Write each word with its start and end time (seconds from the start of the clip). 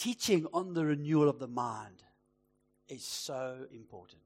teaching 0.00 0.46
on 0.54 0.72
the 0.72 0.84
renewal 0.84 1.28
of 1.28 1.38
the 1.38 1.46
mind 1.46 2.02
is 2.88 3.04
so 3.04 3.66
important. 3.72 4.22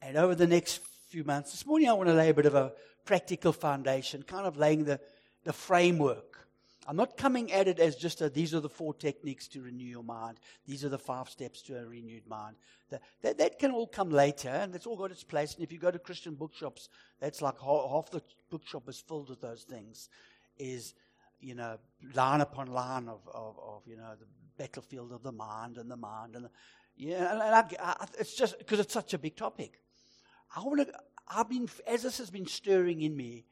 And 0.00 0.16
over 0.16 0.36
the 0.36 0.46
next 0.46 0.80
few 1.08 1.24
months, 1.24 1.50
this 1.50 1.66
morning 1.66 1.88
I 1.88 1.92
want 1.94 2.08
to 2.08 2.14
lay 2.14 2.30
a 2.30 2.34
bit 2.34 2.46
of 2.46 2.54
a 2.54 2.72
practical 3.04 3.52
foundation, 3.52 4.22
kind 4.22 4.46
of 4.46 4.56
laying 4.56 4.84
the, 4.84 5.00
the 5.42 5.52
framework. 5.52 6.46
I'm 6.86 6.94
not 6.96 7.16
coming 7.16 7.50
at 7.52 7.66
it 7.66 7.80
as 7.80 7.96
just 7.96 8.20
a, 8.20 8.28
these 8.28 8.54
are 8.54 8.60
the 8.60 8.68
four 8.68 8.94
techniques 8.94 9.48
to 9.48 9.62
renew 9.62 9.84
your 9.84 10.04
mind. 10.04 10.38
These 10.68 10.84
are 10.84 10.88
the 10.88 10.98
five 10.98 11.28
steps 11.28 11.60
to 11.62 11.78
a 11.78 11.84
renewed 11.84 12.28
mind. 12.28 12.54
That, 12.90 13.02
that, 13.22 13.38
that 13.38 13.58
can 13.58 13.72
all 13.72 13.88
come 13.88 14.10
later, 14.10 14.50
and 14.50 14.72
it's 14.74 14.86
all 14.86 14.96
got 14.96 15.10
its 15.10 15.24
place. 15.24 15.54
And 15.54 15.64
if 15.64 15.72
you 15.72 15.78
go 15.78 15.90
to 15.90 15.98
Christian 15.98 16.34
bookshops, 16.34 16.90
that's 17.18 17.42
like 17.42 17.58
half, 17.58 17.90
half 17.90 18.10
the 18.10 18.22
bookshop 18.50 18.88
is 18.88 19.00
filled 19.00 19.30
with 19.30 19.40
those 19.40 19.62
things. 19.62 20.10
Is 20.58 20.94
you 21.40 21.54
know, 21.54 21.78
line 22.14 22.40
upon 22.40 22.68
line 22.68 23.08
of, 23.08 23.20
of, 23.32 23.56
of, 23.58 23.82
you 23.86 23.96
know, 23.96 24.12
the 24.18 24.26
battlefield 24.56 25.12
of 25.12 25.22
the 25.22 25.32
mind 25.32 25.76
and 25.76 25.90
the 25.90 25.96
mind. 25.96 26.36
And, 26.36 26.46
the, 26.46 26.50
yeah, 26.96 27.32
and 27.32 27.42
I, 27.42 27.64
I, 27.80 28.06
it's 28.18 28.34
just 28.34 28.58
because 28.58 28.80
it's 28.80 28.94
such 28.94 29.14
a 29.14 29.18
big 29.18 29.36
topic. 29.36 29.80
I 30.54 30.60
want 30.60 30.86
to, 30.86 30.94
I've 31.28 31.48
been, 31.48 31.68
as 31.86 32.02
this 32.02 32.18
has 32.18 32.30
been 32.30 32.46
stirring 32.46 33.02
in 33.02 33.16
me, 33.16 33.46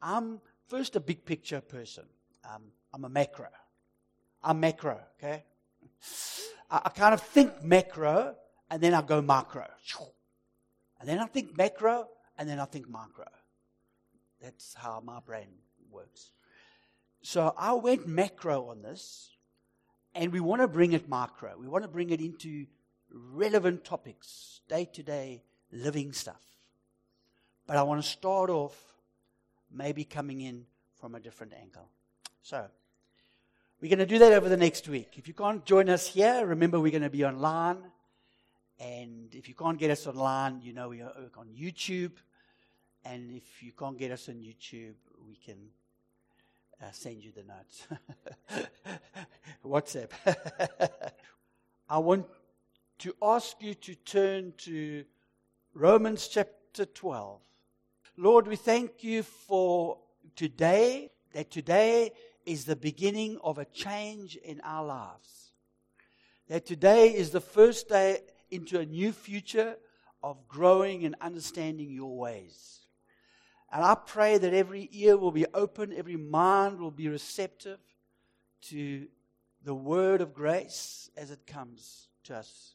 I'm 0.00 0.40
first 0.68 0.96
a 0.96 1.00
big 1.00 1.24
picture 1.24 1.60
person. 1.60 2.04
Um, 2.44 2.62
I'm 2.94 3.04
a 3.04 3.08
macro. 3.08 3.48
I'm 4.42 4.60
macro, 4.60 5.00
okay? 5.18 5.44
I, 6.70 6.82
I 6.84 6.88
kind 6.90 7.14
of 7.14 7.20
think 7.20 7.62
macro 7.62 8.34
and 8.70 8.82
then 8.82 8.94
I 8.94 9.02
go 9.02 9.20
macro. 9.20 9.66
And 10.98 11.08
then 11.08 11.18
I 11.18 11.26
think 11.26 11.56
macro 11.56 12.08
and 12.38 12.48
then 12.48 12.58
I 12.58 12.64
think 12.64 12.88
micro. 12.88 13.26
That's 14.40 14.74
how 14.74 15.02
my 15.04 15.20
brain 15.20 15.48
works. 15.90 16.30
So 17.26 17.52
I 17.58 17.72
went 17.72 18.06
macro 18.06 18.68
on 18.68 18.82
this, 18.82 19.30
and 20.14 20.32
we 20.32 20.38
want 20.38 20.62
to 20.62 20.68
bring 20.68 20.92
it 20.92 21.08
micro. 21.08 21.56
We 21.58 21.66
want 21.66 21.82
to 21.82 21.88
bring 21.88 22.10
it 22.10 22.20
into 22.20 22.66
relevant 23.10 23.84
topics, 23.84 24.60
day 24.68 24.88
to 24.92 25.02
day 25.02 25.42
living 25.72 26.12
stuff. 26.12 26.40
But 27.66 27.78
I 27.78 27.82
want 27.82 28.00
to 28.00 28.08
start 28.08 28.48
off 28.48 28.80
maybe 29.72 30.04
coming 30.04 30.40
in 30.40 30.66
from 31.00 31.16
a 31.16 31.20
different 31.20 31.52
angle. 31.60 31.88
So, 32.42 32.64
we're 33.80 33.88
going 33.88 33.98
to 33.98 34.06
do 34.06 34.20
that 34.20 34.32
over 34.32 34.48
the 34.48 34.56
next 34.56 34.86
week. 34.86 35.14
If 35.16 35.26
you 35.26 35.34
can't 35.34 35.64
join 35.64 35.90
us 35.90 36.06
here, 36.06 36.46
remember 36.46 36.78
we're 36.78 36.92
going 36.92 37.02
to 37.02 37.10
be 37.10 37.24
online. 37.24 37.78
And 38.78 39.34
if 39.34 39.48
you 39.48 39.56
can't 39.56 39.80
get 39.80 39.90
us 39.90 40.06
online, 40.06 40.60
you 40.62 40.72
know 40.72 40.90
we 40.90 41.02
are 41.02 41.12
on 41.36 41.48
YouTube. 41.48 42.12
And 43.04 43.32
if 43.32 43.64
you 43.64 43.72
can't 43.72 43.98
get 43.98 44.12
us 44.12 44.28
on 44.28 44.36
YouTube, 44.36 44.94
we 45.26 45.34
can 45.44 45.56
uh, 46.82 46.86
send 46.92 47.22
you 47.22 47.32
the 47.32 47.42
notes. 47.42 47.86
WhatsApp. 49.64 50.10
I 51.88 51.98
want 51.98 52.26
to 52.98 53.14
ask 53.22 53.56
you 53.60 53.74
to 53.74 53.94
turn 53.94 54.52
to 54.58 55.04
Romans 55.74 56.28
chapter 56.28 56.84
12. 56.84 57.40
Lord, 58.16 58.46
we 58.46 58.56
thank 58.56 59.04
you 59.04 59.22
for 59.22 59.98
today, 60.34 61.10
that 61.32 61.50
today 61.50 62.12
is 62.44 62.64
the 62.64 62.76
beginning 62.76 63.38
of 63.42 63.58
a 63.58 63.64
change 63.66 64.36
in 64.36 64.60
our 64.62 64.86
lives. 64.86 65.52
That 66.48 66.64
today 66.64 67.08
is 67.14 67.30
the 67.30 67.40
first 67.40 67.88
day 67.88 68.20
into 68.50 68.78
a 68.78 68.86
new 68.86 69.12
future 69.12 69.76
of 70.22 70.48
growing 70.48 71.04
and 71.04 71.14
understanding 71.20 71.90
your 71.90 72.16
ways. 72.16 72.85
And 73.76 73.84
I 73.84 73.94
pray 73.94 74.38
that 74.38 74.54
every 74.54 74.88
ear 74.90 75.18
will 75.18 75.32
be 75.32 75.44
open, 75.52 75.92
every 75.92 76.16
mind 76.16 76.80
will 76.80 76.90
be 76.90 77.08
receptive 77.08 77.78
to 78.70 79.06
the 79.62 79.74
word 79.74 80.22
of 80.22 80.32
grace 80.32 81.10
as 81.14 81.30
it 81.30 81.46
comes 81.46 82.08
to 82.24 82.36
us 82.36 82.72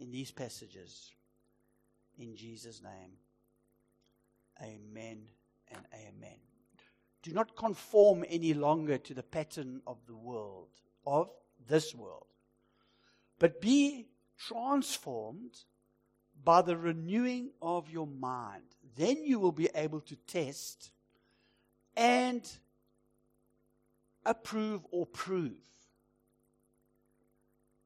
in 0.00 0.10
these 0.10 0.32
passages. 0.32 1.12
In 2.18 2.34
Jesus' 2.34 2.82
name, 2.82 3.12
amen 4.60 5.28
and 5.70 5.84
amen. 5.94 6.40
Do 7.22 7.32
not 7.32 7.54
conform 7.54 8.24
any 8.28 8.52
longer 8.52 8.98
to 8.98 9.14
the 9.14 9.22
pattern 9.22 9.80
of 9.86 9.98
the 10.08 10.16
world, 10.16 10.70
of 11.06 11.30
this 11.68 11.94
world, 11.94 12.26
but 13.38 13.60
be 13.60 14.08
transformed 14.36 15.56
by 16.42 16.62
the 16.62 16.76
renewing 16.76 17.50
of 17.62 17.88
your 17.88 18.08
mind. 18.08 18.64
Then 18.96 19.24
you 19.24 19.38
will 19.38 19.52
be 19.52 19.68
able 19.74 20.00
to 20.00 20.16
test 20.16 20.90
and 21.96 22.48
approve 24.24 24.82
or 24.90 25.06
prove 25.06 25.52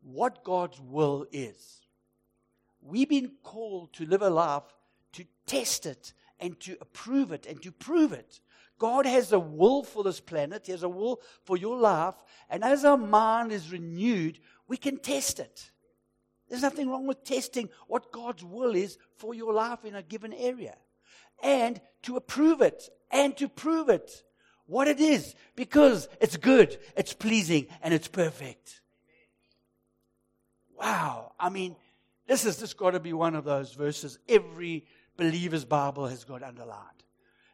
what 0.03 0.45
God's 0.45 0.81
will 0.81 1.27
is. 1.33 1.81
We've 2.81 3.09
been 3.09 3.33
called 3.43 3.93
to 3.95 4.07
live 4.07 4.23
a 4.23 4.31
life 4.31 4.63
to 5.13 5.25
test 5.47 5.85
it 5.85 6.13
and 6.39 6.59
to 6.61 6.77
approve 6.81 7.33
it 7.33 7.45
and 7.45 7.61
to 7.63 7.73
prove 7.73 8.13
it. 8.13 8.41
God 8.79 9.05
has 9.05 9.33
a 9.33 9.39
will 9.39 9.83
for 9.83 10.03
this 10.03 10.21
planet, 10.21 10.63
He 10.65 10.73
has 10.73 10.85
a 10.85 10.89
will 10.89 11.21
for 11.45 11.57
your 11.59 11.77
life, 11.77 12.15
and 12.49 12.65
as 12.65 12.85
our 12.85 12.97
mind 12.97 13.53
is 13.53 13.71
renewed, 13.71 14.39
we 14.69 14.79
can 14.79 14.97
test 14.97 15.39
it. 15.39 15.71
There's 16.49 16.63
nothing 16.63 16.89
wrong 16.89 17.07
with 17.07 17.23
testing 17.23 17.69
what 17.89 18.11
God's 18.11 18.43
will 18.43 18.75
is 18.75 18.97
for 19.17 19.35
your 19.35 19.53
life 19.53 19.85
in 19.85 19.97
a 19.97 20.03
given 20.03 20.33
area 20.33 20.77
and 21.43 21.81
to 22.03 22.17
approve 22.17 22.61
it 22.61 22.89
and 23.11 23.37
to 23.37 23.49
prove 23.49 23.89
it 23.89 24.23
what 24.67 24.87
it 24.87 25.01
is 25.01 25.35
because 25.57 26.09
it's 26.21 26.37
good, 26.37 26.79
it's 26.97 27.13
pleasing, 27.13 27.67
and 27.83 27.93
it's 27.93 28.09
perfect. 28.09 28.81
Wow. 30.79 31.33
I 31.39 31.49
mean, 31.49 31.77
this 32.27 32.45
has 32.45 32.59
just 32.59 32.77
got 32.77 32.93
to 32.93 33.01
be 33.01 33.13
one 33.13 33.35
of 33.35 33.45
those 33.45 33.73
verses 33.73 34.19
every 34.29 34.87
believer's 35.17 35.65
Bible 35.65 36.07
has 36.07 36.25
got 36.25 36.43
underlined 36.43 37.05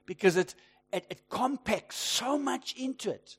because 0.05 0.37
it, 0.37 0.55
it, 0.93 1.07
it 1.09 1.29
compacts 1.29 1.97
so 1.97 2.39
much 2.39 2.75
into 2.77 3.11
it. 3.11 3.37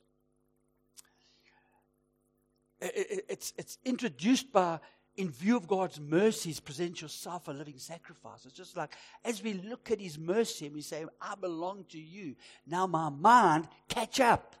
it, 2.80 2.92
it 2.96 3.24
it's, 3.28 3.52
it's 3.56 3.78
introduced 3.84 4.52
by 4.52 4.80
in 5.18 5.30
view 5.30 5.56
of 5.56 5.66
God's 5.66 6.00
mercies, 6.00 6.60
present 6.60 7.02
yourself 7.02 7.48
a 7.48 7.50
living 7.50 7.78
sacrifice. 7.78 8.46
It's 8.46 8.54
just 8.54 8.76
like 8.76 8.94
as 9.24 9.42
we 9.42 9.54
look 9.54 9.90
at 9.90 10.00
His 10.00 10.16
mercy 10.16 10.66
and 10.66 10.74
we 10.76 10.80
say, 10.80 11.04
I 11.20 11.34
belong 11.34 11.84
to 11.90 11.98
you. 11.98 12.36
Now 12.68 12.86
my 12.86 13.08
mind 13.08 13.66
catch 13.88 14.20
up 14.20 14.54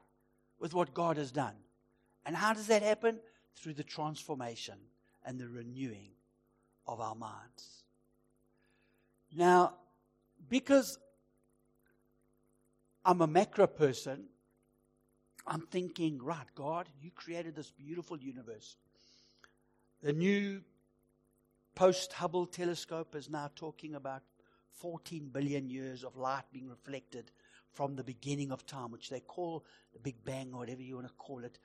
with 0.58 0.74
what 0.74 0.92
God 0.92 1.16
has 1.16 1.30
done. 1.30 1.54
And 2.26 2.34
how 2.34 2.54
does 2.54 2.66
that 2.66 2.82
happen? 2.82 3.20
Through 3.54 3.74
the 3.74 3.84
transformation 3.84 4.74
and 5.24 5.38
the 5.38 5.46
renewing 5.46 6.10
of 6.88 7.00
our 7.00 7.14
minds. 7.14 7.84
Now, 9.32 9.74
because 10.48 10.98
I'm 13.04 13.20
a 13.20 13.28
macro 13.28 13.68
person, 13.68 14.24
I'm 15.46 15.62
thinking, 15.70 16.18
right, 16.20 16.46
God, 16.56 16.88
you 17.00 17.12
created 17.14 17.54
this 17.54 17.70
beautiful 17.70 18.18
universe. 18.18 18.76
The 20.00 20.12
new 20.12 20.62
post 21.74 22.12
Hubble 22.12 22.46
telescope 22.46 23.16
is 23.16 23.28
now 23.28 23.50
talking 23.56 23.96
about 23.96 24.22
14 24.74 25.30
billion 25.32 25.68
years 25.68 26.04
of 26.04 26.16
light 26.16 26.44
being 26.52 26.68
reflected 26.68 27.32
from 27.72 27.96
the 27.96 28.04
beginning 28.04 28.52
of 28.52 28.64
time, 28.64 28.92
which 28.92 29.10
they 29.10 29.18
call 29.18 29.64
the 29.92 29.98
Big 29.98 30.24
Bang 30.24 30.52
or 30.52 30.60
whatever 30.60 30.82
you 30.82 30.94
want 30.94 31.08
to 31.08 31.14
call 31.14 31.42
it. 31.42 31.58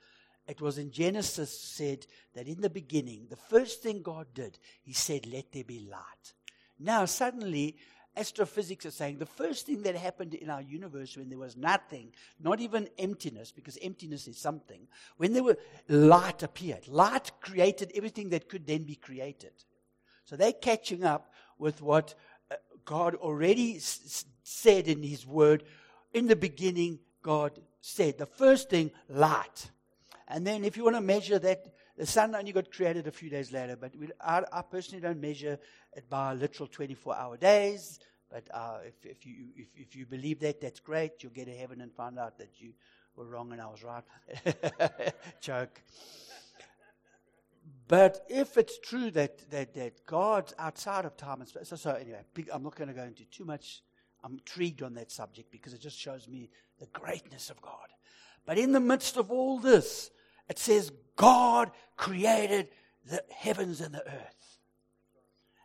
It 0.48 0.60
was 0.60 0.78
in 0.78 0.90
Genesis 0.90 1.56
said 1.58 2.06
that 2.34 2.48
in 2.48 2.60
the 2.60 2.70
beginning, 2.70 3.28
the 3.30 3.36
first 3.36 3.82
thing 3.82 4.02
God 4.02 4.26
did, 4.34 4.58
He 4.82 4.92
said, 4.92 5.26
Let 5.26 5.52
there 5.52 5.64
be 5.64 5.86
light. 5.88 6.34
Now, 6.78 7.04
suddenly, 7.04 7.76
astrophysics 8.16 8.86
are 8.86 8.90
saying 8.90 9.18
the 9.18 9.26
first 9.26 9.66
thing 9.66 9.82
that 9.82 9.96
happened 9.96 10.34
in 10.34 10.50
our 10.50 10.62
universe 10.62 11.16
when 11.16 11.28
there 11.28 11.38
was 11.38 11.56
nothing, 11.56 12.12
not 12.40 12.60
even 12.60 12.88
emptiness, 12.98 13.52
because 13.52 13.78
emptiness 13.82 14.28
is 14.28 14.38
something, 14.38 14.86
when 15.16 15.32
there 15.32 15.42
were 15.42 15.58
light 15.88 16.42
appeared. 16.42 16.86
Light 16.88 17.32
created 17.40 17.92
everything 17.94 18.30
that 18.30 18.48
could 18.48 18.66
then 18.66 18.84
be 18.84 18.94
created. 18.94 19.52
So 20.24 20.36
they're 20.36 20.52
catching 20.52 21.04
up 21.04 21.32
with 21.58 21.82
what 21.82 22.14
uh, 22.50 22.56
God 22.84 23.14
already 23.16 23.76
s- 23.76 24.24
said 24.42 24.88
in 24.88 25.02
His 25.02 25.26
Word. 25.26 25.64
In 26.12 26.26
the 26.26 26.36
beginning, 26.36 27.00
God 27.22 27.60
said 27.80 28.18
the 28.18 28.26
first 28.26 28.70
thing, 28.70 28.90
light. 29.08 29.70
And 30.28 30.46
then, 30.46 30.64
if 30.64 30.76
you 30.76 30.84
want 30.84 30.96
to 30.96 31.02
measure 31.02 31.38
that, 31.38 31.73
the 31.96 32.06
sun 32.06 32.34
only 32.34 32.52
got 32.52 32.72
created 32.72 33.06
a 33.06 33.12
few 33.12 33.30
days 33.30 33.52
later, 33.52 33.76
but 33.76 33.94
we, 33.96 34.08
I, 34.20 34.42
I, 34.52 34.62
personally 34.62 35.00
don't 35.00 35.20
measure 35.20 35.58
it 35.96 36.10
by 36.10 36.34
literal 36.34 36.68
24 36.68 37.16
hour 37.16 37.36
days. 37.36 38.00
But 38.30 38.48
uh, 38.52 38.78
if, 38.84 39.06
if, 39.06 39.24
you, 39.24 39.34
if, 39.56 39.68
if 39.76 39.94
you 39.94 40.06
believe 40.06 40.40
that, 40.40 40.60
that's 40.60 40.80
great. 40.80 41.22
You'll 41.22 41.32
get 41.32 41.46
to 41.46 41.54
heaven 41.54 41.80
and 41.80 41.92
find 41.92 42.18
out 42.18 42.36
that 42.38 42.50
you 42.58 42.72
were 43.16 43.26
wrong 43.26 43.52
and 43.52 43.60
I 43.60 43.66
was 43.66 43.84
right. 43.84 44.02
Joke. 45.40 45.80
But 47.86 48.24
if 48.28 48.56
it's 48.56 48.78
true 48.78 49.10
that, 49.12 49.50
that, 49.50 49.74
that 49.74 50.04
God's 50.06 50.52
outside 50.58 51.04
of 51.04 51.16
time 51.16 51.40
and 51.40 51.48
space, 51.48 51.68
so, 51.68 51.76
so 51.76 51.92
anyway, 51.92 52.22
big, 52.32 52.48
I'm 52.52 52.62
not 52.62 52.74
going 52.74 52.88
to 52.88 52.94
go 52.94 53.04
into 53.04 53.24
too 53.26 53.44
much. 53.44 53.82
I'm 54.24 54.32
intrigued 54.32 54.82
on 54.82 54.94
that 54.94 55.12
subject 55.12 55.52
because 55.52 55.74
it 55.74 55.80
just 55.80 55.98
shows 55.98 56.26
me 56.26 56.50
the 56.80 56.86
greatness 56.86 57.50
of 57.50 57.60
God. 57.60 57.88
But 58.46 58.58
in 58.58 58.72
the 58.72 58.80
midst 58.80 59.16
of 59.16 59.30
all 59.30 59.58
this, 59.58 60.10
it 60.48 60.58
says 60.58 60.92
God 61.16 61.70
created 61.96 62.68
the 63.06 63.22
heavens 63.30 63.80
and 63.80 63.94
the 63.94 64.06
earth. 64.06 64.58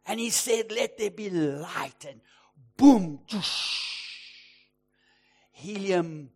And 0.05 0.19
he 0.19 0.29
said, 0.29 0.71
Let 0.71 0.97
there 0.97 1.11
be 1.11 1.29
light. 1.29 2.05
And 2.07 2.21
boom, 2.77 3.19
helium 5.51 6.31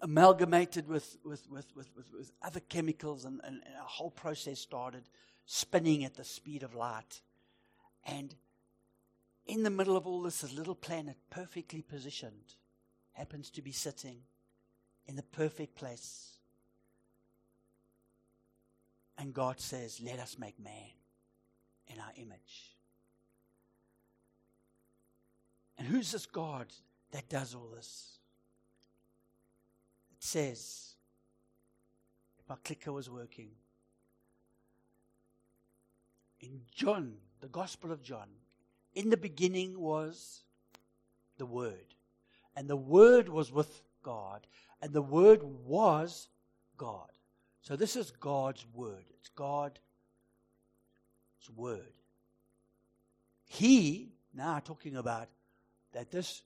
amalgamated 0.00 0.86
with, 0.86 1.16
with, 1.24 1.48
with, 1.50 1.66
with, 1.74 1.88
with, 1.96 2.30
other 2.42 2.60
chemicals, 2.60 3.24
and, 3.24 3.40
and, 3.42 3.60
and 3.64 3.74
a 3.74 3.84
whole 3.84 4.10
process 4.10 4.60
started 4.60 5.02
spinning 5.46 6.04
at 6.04 6.14
the 6.14 6.24
speed 6.24 6.62
of 6.62 6.74
light. 6.74 7.22
And 8.04 8.34
in 9.46 9.62
the 9.62 9.70
middle 9.70 9.96
of 9.96 10.06
all 10.06 10.22
this, 10.22 10.42
this 10.42 10.52
little 10.52 10.74
planet, 10.74 11.16
perfectly 11.30 11.82
positioned, 11.82 12.54
happens 13.12 13.50
to 13.50 13.62
be 13.62 13.72
sitting 13.72 14.18
in 15.06 15.16
the 15.16 15.22
perfect 15.22 15.76
place. 15.76 16.38
And 19.18 19.32
God 19.32 19.60
says, 19.60 20.00
Let 20.04 20.18
us 20.18 20.36
make 20.38 20.58
man 20.62 20.90
in 21.88 21.98
our 21.98 22.12
image. 22.16 22.76
And 25.78 25.86
who's 25.86 26.12
this 26.12 26.26
God 26.26 26.66
that 27.12 27.28
does 27.28 27.54
all 27.54 27.68
this? 27.74 28.18
It 30.12 30.22
says, 30.22 30.94
if 32.38 32.48
my 32.48 32.56
clicker 32.64 32.92
was 32.92 33.10
working, 33.10 33.50
in 36.40 36.60
John, 36.74 37.14
the 37.40 37.48
Gospel 37.48 37.92
of 37.92 38.02
John, 38.02 38.28
in 38.94 39.10
the 39.10 39.16
beginning 39.16 39.78
was 39.78 40.40
the 41.38 41.46
Word. 41.46 41.94
And 42.54 42.68
the 42.68 42.76
Word 42.76 43.28
was 43.28 43.52
with 43.52 43.82
God. 44.02 44.46
And 44.80 44.92
the 44.92 45.02
Word 45.02 45.42
was 45.42 46.28
God. 46.76 47.10
So 47.62 47.76
this 47.76 47.96
is 47.96 48.10
God's 48.10 48.64
Word. 48.72 49.04
It's 49.18 49.30
God's 49.30 49.80
Word. 51.54 51.92
He, 53.44 54.12
now 54.34 54.58
talking 54.58 54.96
about 54.96 55.28
that 55.92 56.10
this 56.10 56.42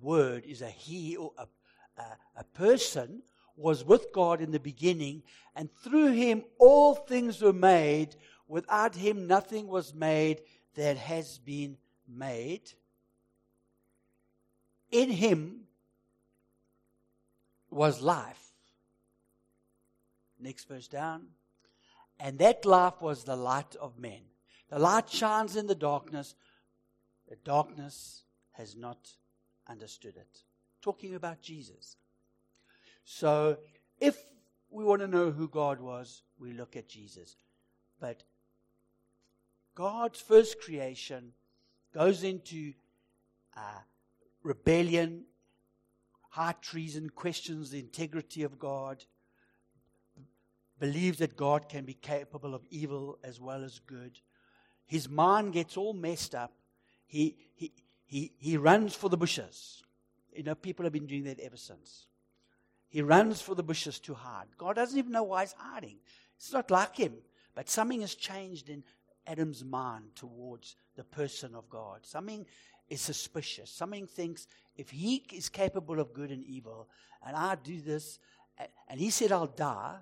Word 0.00 0.44
is 0.46 0.62
a 0.62 0.68
He 0.68 1.16
or 1.16 1.32
a, 1.38 1.46
a, 2.00 2.04
a 2.36 2.44
person, 2.44 3.22
was 3.56 3.84
with 3.84 4.12
God 4.12 4.40
in 4.40 4.50
the 4.50 4.58
beginning, 4.58 5.22
and 5.54 5.70
through 5.72 6.12
Him 6.12 6.42
all 6.58 6.94
things 6.94 7.40
were 7.40 7.52
made. 7.52 8.16
Without 8.48 8.94
Him 8.94 9.26
nothing 9.26 9.68
was 9.68 9.94
made 9.94 10.40
that 10.74 10.96
has 10.96 11.38
been 11.38 11.76
made. 12.08 12.72
In 14.90 15.10
Him 15.10 15.66
was 17.74 18.00
life. 18.00 18.52
Next 20.38 20.68
verse 20.68 20.88
down. 20.88 21.26
And 22.20 22.38
that 22.38 22.64
life 22.64 23.00
was 23.00 23.24
the 23.24 23.36
light 23.36 23.74
of 23.80 23.98
men. 23.98 24.20
The 24.70 24.78
light 24.78 25.10
shines 25.10 25.56
in 25.56 25.66
the 25.66 25.74
darkness. 25.74 26.34
The 27.28 27.36
darkness 27.44 28.24
has 28.52 28.76
not 28.76 28.98
understood 29.68 30.16
it. 30.16 30.42
Talking 30.82 31.14
about 31.14 31.42
Jesus. 31.42 31.96
So, 33.04 33.58
if 34.00 34.16
we 34.70 34.84
want 34.84 35.00
to 35.02 35.08
know 35.08 35.30
who 35.30 35.48
God 35.48 35.80
was, 35.80 36.22
we 36.38 36.52
look 36.52 36.76
at 36.76 36.88
Jesus. 36.88 37.36
But 38.00 38.22
God's 39.74 40.20
first 40.20 40.60
creation 40.60 41.32
goes 41.92 42.22
into 42.22 42.72
uh, 43.56 43.80
rebellion 44.42 45.24
high 46.34 46.54
treason, 46.60 47.08
questions 47.10 47.70
the 47.70 47.78
integrity 47.78 48.42
of 48.42 48.58
God, 48.58 49.04
believes 50.80 51.18
that 51.18 51.36
God 51.36 51.68
can 51.68 51.84
be 51.84 51.94
capable 51.94 52.56
of 52.56 52.62
evil 52.70 53.20
as 53.22 53.40
well 53.40 53.62
as 53.62 53.78
good. 53.78 54.18
His 54.84 55.08
mind 55.08 55.52
gets 55.52 55.76
all 55.76 55.92
messed 55.92 56.34
up. 56.34 56.52
He, 57.06 57.36
he, 57.54 57.72
he, 58.04 58.32
he 58.36 58.56
runs 58.56 58.96
for 58.96 59.08
the 59.08 59.16
bushes. 59.16 59.84
You 60.34 60.42
know, 60.42 60.56
people 60.56 60.84
have 60.84 60.92
been 60.92 61.06
doing 61.06 61.22
that 61.24 61.38
ever 61.38 61.56
since. 61.56 62.08
He 62.88 63.00
runs 63.00 63.40
for 63.40 63.54
the 63.54 63.62
bushes 63.62 64.00
to 64.00 64.14
hide. 64.14 64.46
God 64.58 64.74
doesn't 64.74 64.98
even 64.98 65.12
know 65.12 65.22
why 65.22 65.42
he's 65.42 65.54
hiding. 65.56 65.98
It's 66.36 66.52
not 66.52 66.68
like 66.68 66.96
him. 66.96 67.12
But 67.54 67.70
something 67.70 68.00
has 68.00 68.16
changed 68.16 68.68
in 68.68 68.82
Adam's 69.24 69.64
mind 69.64 70.16
towards 70.16 70.74
the 70.96 71.04
person 71.04 71.54
of 71.54 71.70
God. 71.70 72.00
Something 72.02 72.44
is 72.88 73.00
suspicious. 73.00 73.70
Something 73.70 74.06
thinks 74.06 74.46
if 74.76 74.90
he 74.90 75.24
is 75.32 75.48
capable 75.48 76.00
of 76.00 76.12
good 76.12 76.30
and 76.30 76.44
evil, 76.44 76.88
and 77.26 77.36
I 77.36 77.54
do 77.54 77.80
this, 77.80 78.18
and 78.88 79.00
he 79.00 79.10
said 79.10 79.32
I'll 79.32 79.46
die, 79.46 79.96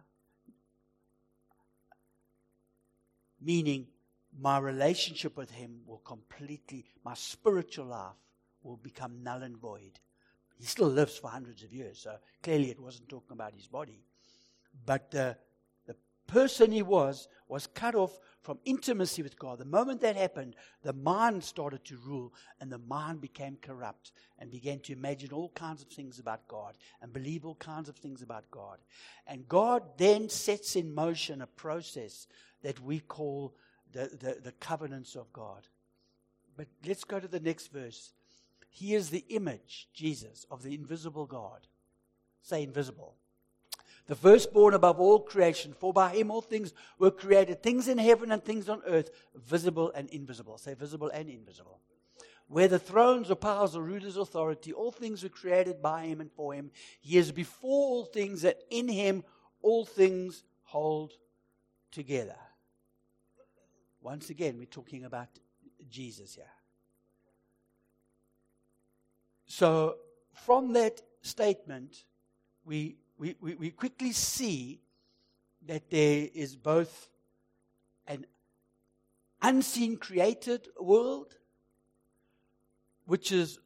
meaning 3.40 3.87
my 4.38 4.58
relationship 4.58 5.37
with 5.37 5.50
him 5.50 5.81
will 5.87 5.99
completely, 5.99 6.84
my 7.05 7.14
spiritual 7.14 7.87
life 7.87 8.17
will 8.62 8.76
become 8.76 9.23
null 9.23 9.43
and 9.43 9.56
void. 9.56 9.99
He 10.58 10.67
still 10.67 10.88
lives 10.88 11.19
for 11.19 11.29
hundreds 11.29 11.62
of 11.62 11.73
years, 11.73 11.99
so 11.99 12.17
clearly 12.43 12.70
it 12.70 12.81
wasn't 12.81 13.08
talking 13.08 13.32
about 13.32 13.55
his 13.55 13.67
body. 13.67 14.05
But 14.87 15.11
the, 15.11 15.37
the 15.87 15.96
person 16.26 16.70
he 16.70 16.82
was 16.82 17.29
was 17.49 17.67
cut 17.67 17.94
off 17.94 18.19
from 18.42 18.58
intimacy 18.64 19.22
with 19.22 19.38
God. 19.38 19.58
The 19.58 19.64
moment 19.64 20.00
that 20.00 20.16
happened, 20.16 20.56
the 20.82 20.92
mind 20.92 21.44
started 21.44 21.84
to 21.86 21.96
rule 21.96 22.34
and 22.60 22.70
the 22.70 22.78
mind 22.78 23.20
became 23.20 23.56
corrupt 23.60 24.12
and 24.38 24.50
began 24.50 24.80
to 24.80 24.92
imagine 24.92 25.32
all 25.32 25.50
kinds 25.50 25.82
of 25.82 25.88
things 25.88 26.18
about 26.18 26.48
God 26.48 26.76
and 27.00 27.12
believe 27.12 27.44
all 27.44 27.54
kinds 27.54 27.88
of 27.88 27.96
things 27.96 28.20
about 28.20 28.50
God. 28.50 28.78
And 29.26 29.48
God 29.48 29.82
then 29.96 30.28
sets 30.28 30.76
in 30.76 30.94
motion 30.94 31.40
a 31.40 31.46
process 31.46 32.26
that 32.62 32.80
we 32.80 33.00
call 33.00 33.54
the, 33.92 34.10
the, 34.20 34.38
the 34.42 34.52
covenants 34.52 35.14
of 35.14 35.32
God. 35.32 35.68
But 36.56 36.66
let's 36.86 37.04
go 37.04 37.20
to 37.20 37.28
the 37.28 37.40
next 37.40 37.72
verse. 37.72 38.12
He 38.68 38.94
is 38.94 39.10
the 39.10 39.24
image, 39.28 39.88
Jesus, 39.94 40.46
of 40.50 40.62
the 40.62 40.74
invisible 40.74 41.26
God. 41.26 41.66
Say 42.42 42.62
invisible 42.62 43.14
the 44.06 44.14
firstborn 44.16 44.75
above 44.75 44.99
all 45.00 45.20
creation, 45.20 45.72
for 45.72 45.93
by 45.93 46.10
him 46.10 46.31
all 46.31 46.40
things 46.40 46.72
were 46.99 47.10
created, 47.10 47.62
things 47.62 47.88
in 47.88 47.99
heaven 47.99 48.32
and 48.32 48.44
things 48.44 48.69
on 48.69 48.82
earth, 48.87 49.10
visible 49.34 49.93
and 49.94 50.10
invisible. 50.10 50.58
Say 50.58 50.75
visible 50.75 51.08
and 51.08 51.28
invisible. 51.28 51.78
Whether 52.49 52.78
thrones 52.78 53.31
or 53.31 53.37
powers 53.37 53.76
or 53.76 53.82
rulers, 53.82 54.16
authority, 54.16 54.72
all 54.72 54.90
things 54.90 55.22
were 55.22 55.28
created 55.28 55.81
by 55.81 56.04
him 56.04 56.20
and 56.20 56.31
for 56.31 56.52
him. 56.52 56.70
He 57.00 57.16
is 57.16 57.32
before 57.32 57.88
all 57.88 58.04
things, 58.04 58.43
that 58.43 58.58
in 58.70 58.88
him 58.88 59.25
all 59.62 59.87
things 59.87 60.44
hold 60.65 61.12
together. 61.91 62.36
Once 64.00 64.31
again, 64.31 64.58
we're 64.58 64.67
talking 64.67 65.05
about 65.05 65.29
Jesus 65.88 66.34
here. 66.34 66.44
So, 69.46 69.96
from 70.32 70.72
that 70.72 71.00
statement, 71.22 72.05
we 72.65 72.96
we, 73.22 73.55
we, 73.55 73.70
quickly 73.70 74.10
see 74.10 74.81
that 75.69 75.91
there 75.91 76.29
is 76.34 76.56
both 76.56 77.08
an 78.08 78.26
unseen 79.41 79.96
created 79.96 80.67
world, 80.81 81.36
which 83.06 83.31
is 83.31 83.60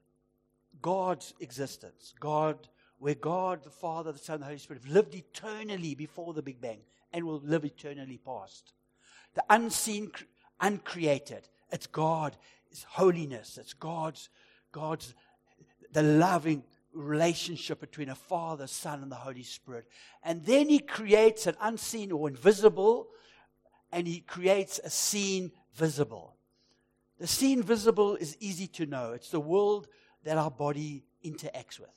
God's 0.82 1.32
existence. 1.40 2.12
God, 2.20 2.68
where 2.98 3.14
God, 3.14 3.64
the 3.64 3.70
Father, 3.70 4.12
the 4.12 4.18
Son, 4.18 4.40
the 4.40 4.46
Holy 4.46 4.58
Spirit 4.58 4.82
have 4.82 4.92
lived 4.92 5.14
eternally 5.14 5.94
before 5.94 6.34
the 6.34 6.42
Big 6.42 6.60
Bang 6.60 6.80
and 7.14 7.24
will 7.24 7.40
live 7.42 7.64
eternally 7.64 8.20
past. 8.22 8.74
The 9.34 9.44
unseen, 9.48 10.12
uncreated. 10.60 11.48
It's 11.72 11.86
God. 11.86 12.36
It's 12.70 12.84
holiness. 12.84 13.56
It's 13.58 13.72
God's, 13.72 14.28
God's, 14.70 15.14
the 15.92 16.02
loving 16.02 16.62
relationship 16.96 17.80
between 17.80 18.08
a 18.08 18.14
Father, 18.14 18.66
Son, 18.66 19.02
and 19.02 19.12
the 19.12 19.16
Holy 19.16 19.42
Spirit. 19.42 19.86
And 20.22 20.44
then 20.44 20.68
he 20.68 20.78
creates 20.78 21.46
an 21.46 21.56
unseen 21.60 22.10
or 22.12 22.28
invisible, 22.28 23.08
and 23.92 24.06
he 24.06 24.20
creates 24.20 24.80
a 24.82 24.90
seen 24.90 25.52
visible. 25.74 26.36
The 27.18 27.26
seen 27.26 27.62
visible 27.62 28.16
is 28.16 28.36
easy 28.40 28.66
to 28.68 28.86
know. 28.86 29.12
It's 29.12 29.30
the 29.30 29.40
world 29.40 29.88
that 30.24 30.38
our 30.38 30.50
body 30.50 31.04
interacts 31.24 31.78
with. 31.78 31.90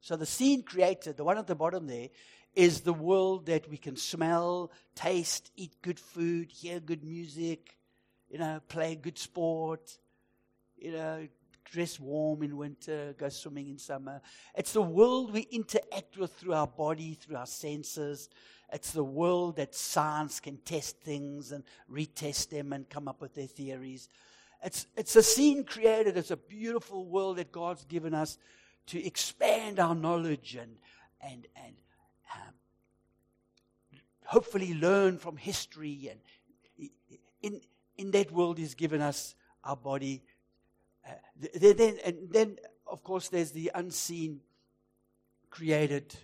So 0.00 0.16
the 0.16 0.26
seen 0.26 0.62
created, 0.62 1.16
the 1.16 1.24
one 1.24 1.38
at 1.38 1.46
the 1.46 1.54
bottom 1.54 1.86
there, 1.86 2.08
is 2.54 2.80
the 2.80 2.92
world 2.92 3.46
that 3.46 3.68
we 3.68 3.76
can 3.76 3.96
smell, 3.96 4.72
taste, 4.94 5.50
eat 5.56 5.72
good 5.82 5.98
food, 5.98 6.50
hear 6.50 6.80
good 6.80 7.04
music, 7.04 7.76
you 8.28 8.38
know, 8.38 8.60
play 8.68 8.96
good 8.96 9.18
sport, 9.18 9.98
you 10.76 10.92
know, 10.92 11.28
dress 11.64 12.00
warm 12.00 12.42
in 12.42 12.56
winter, 12.56 13.14
go 13.18 13.28
swimming 13.28 13.68
in 13.68 13.78
summer. 13.78 14.20
It's 14.54 14.72
the 14.72 14.82
world 14.82 15.32
we 15.32 15.42
interact 15.50 16.16
with 16.16 16.34
through 16.34 16.54
our 16.54 16.66
body, 16.66 17.14
through 17.14 17.36
our 17.36 17.46
senses. 17.46 18.28
It's 18.72 18.92
the 18.92 19.04
world 19.04 19.56
that 19.56 19.74
science 19.74 20.40
can 20.40 20.58
test 20.58 21.00
things 21.00 21.52
and 21.52 21.64
retest 21.90 22.50
them 22.50 22.72
and 22.72 22.88
come 22.88 23.08
up 23.08 23.20
with 23.20 23.34
their 23.34 23.46
theories. 23.46 24.08
It's, 24.62 24.86
it's 24.96 25.16
a 25.16 25.22
seen 25.22 25.64
created. 25.64 26.16
It's 26.16 26.30
a 26.30 26.36
beautiful 26.36 27.06
world 27.06 27.38
that 27.38 27.50
God's 27.50 27.84
given 27.84 28.14
us 28.14 28.38
to 28.86 29.04
expand 29.04 29.80
our 29.80 29.94
knowledge 29.94 30.56
and, 30.60 30.76
and, 31.20 31.46
and 31.56 31.74
uh, 32.34 32.50
hopefully 34.26 34.74
learn 34.74 35.18
from 35.18 35.36
history. 35.36 36.10
And 36.10 36.90
in, 37.42 37.60
in 37.96 38.10
that 38.12 38.30
world, 38.30 38.58
He's 38.58 38.74
given 38.74 39.00
us 39.00 39.34
our 39.64 39.76
body. 39.76 40.22
Uh, 41.06 41.12
then, 41.54 41.98
and 42.04 42.16
then, 42.30 42.56
of 42.86 43.02
course, 43.02 43.28
there's 43.28 43.52
the 43.52 43.70
unseen 43.74 44.40
created, 45.48 46.14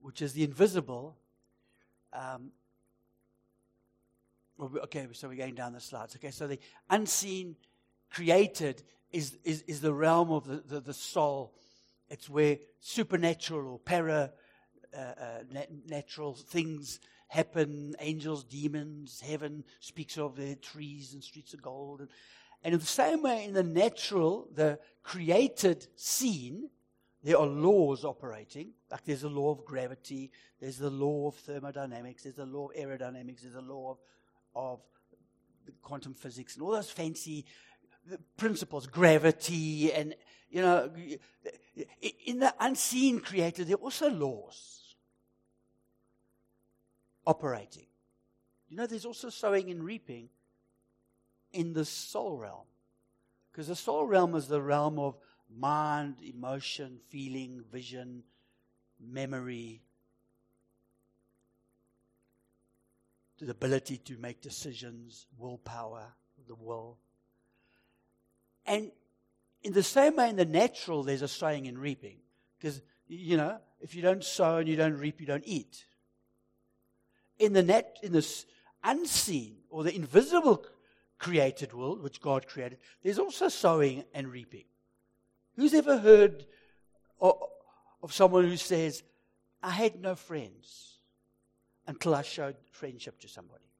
which 0.00 0.22
is 0.22 0.32
the 0.32 0.44
invisible. 0.44 1.16
Um, 2.12 2.52
okay, 4.60 5.06
so 5.12 5.28
we're 5.28 5.34
going 5.34 5.54
down 5.54 5.72
the 5.72 5.80
slides. 5.80 6.16
Okay, 6.16 6.30
so 6.30 6.46
the 6.46 6.58
unseen 6.88 7.56
created 8.10 8.82
is, 9.10 9.38
is, 9.44 9.62
is 9.62 9.80
the 9.80 9.92
realm 9.92 10.30
of 10.30 10.46
the, 10.46 10.62
the, 10.66 10.80
the 10.80 10.94
soul. 10.94 11.54
It's 12.08 12.28
where 12.28 12.58
supernatural 12.80 13.72
or 13.72 13.78
para 13.78 14.32
uh, 14.94 14.98
uh, 14.98 15.64
natural 15.86 16.34
things 16.34 17.00
happen. 17.28 17.94
Angels, 18.00 18.44
demons, 18.44 19.22
heaven 19.26 19.64
speaks 19.80 20.18
of 20.18 20.36
the 20.36 20.54
trees 20.56 21.14
and 21.14 21.24
streets 21.24 21.54
of 21.54 21.62
gold. 21.62 22.00
And, 22.00 22.08
and 22.64 22.74
in 22.74 22.80
the 22.80 22.86
same 22.86 23.22
way, 23.22 23.44
in 23.44 23.54
the 23.54 23.62
natural, 23.62 24.48
the 24.54 24.78
created 25.02 25.86
seen, 25.96 26.70
there 27.24 27.38
are 27.38 27.46
laws 27.46 28.04
operating. 28.04 28.72
Like 28.90 29.04
there's 29.04 29.24
a 29.24 29.28
law 29.28 29.50
of 29.50 29.64
gravity, 29.64 30.30
there's 30.60 30.78
the 30.78 30.90
law 30.90 31.28
of 31.28 31.34
thermodynamics, 31.36 32.24
there's 32.24 32.36
the 32.36 32.46
law 32.46 32.68
of 32.68 32.76
aerodynamics, 32.76 33.42
there's 33.42 33.54
a 33.54 33.60
law 33.60 33.92
of, 33.92 33.98
of 34.54 34.80
quantum 35.82 36.14
physics, 36.14 36.54
and 36.54 36.62
all 36.64 36.72
those 36.72 36.90
fancy 36.90 37.44
principles, 38.36 38.86
gravity, 38.86 39.92
and, 39.92 40.14
you 40.50 40.60
know, 40.60 40.90
in 42.26 42.40
the 42.40 42.54
unseen 42.60 43.20
creator, 43.20 43.64
there 43.64 43.76
are 43.76 43.80
also 43.80 44.10
laws 44.10 44.96
operating. 47.26 47.86
You 48.68 48.76
know, 48.76 48.86
there's 48.86 49.04
also 49.04 49.30
sowing 49.30 49.70
and 49.70 49.82
reaping 49.82 50.28
in 51.52 51.72
the 51.72 51.84
soul 51.84 52.38
realm. 52.38 52.66
Because 53.50 53.68
the 53.68 53.76
soul 53.76 54.06
realm 54.06 54.34
is 54.34 54.48
the 54.48 54.62
realm 54.62 54.98
of 54.98 55.16
mind, 55.54 56.16
emotion, 56.22 56.98
feeling, 57.10 57.62
vision, 57.70 58.22
memory, 59.00 59.82
the 63.38 63.50
ability 63.50 63.98
to 63.98 64.16
make 64.18 64.40
decisions, 64.40 65.26
willpower, 65.36 66.06
the 66.46 66.54
will. 66.54 66.98
And 68.64 68.90
in 69.62 69.72
the 69.72 69.82
same 69.82 70.16
way, 70.16 70.30
in 70.30 70.36
the 70.36 70.44
natural, 70.44 71.02
there's 71.02 71.22
a 71.22 71.28
sowing 71.28 71.66
and 71.66 71.78
reaping. 71.78 72.18
Because, 72.58 72.80
you 73.08 73.36
know, 73.36 73.58
if 73.80 73.94
you 73.94 74.02
don't 74.02 74.22
sow 74.22 74.58
and 74.58 74.68
you 74.68 74.76
don't 74.76 74.96
reap, 74.96 75.20
you 75.20 75.26
don't 75.26 75.46
eat. 75.46 75.84
In 77.38 77.52
the 77.52 77.62
net, 77.62 77.98
in 78.02 78.12
this 78.12 78.46
unseen 78.84 79.56
or 79.70 79.82
the 79.82 79.94
invisible 79.94 80.64
created 81.22 81.72
world, 81.72 82.02
which 82.02 82.20
God 82.20 82.48
created, 82.48 82.78
there's 83.02 83.20
also 83.20 83.48
sowing 83.48 84.02
and 84.12 84.26
reaping. 84.26 84.64
Who's 85.54 85.72
ever 85.72 85.96
heard 85.98 86.44
of, 87.20 87.36
of 88.02 88.12
someone 88.12 88.44
who 88.44 88.56
says, 88.56 89.04
I 89.62 89.70
had 89.70 90.00
no 90.00 90.16
friends 90.16 90.98
until 91.86 92.16
I 92.16 92.22
showed 92.22 92.56
friendship 92.72 93.20
to 93.20 93.28
somebody? 93.28 93.70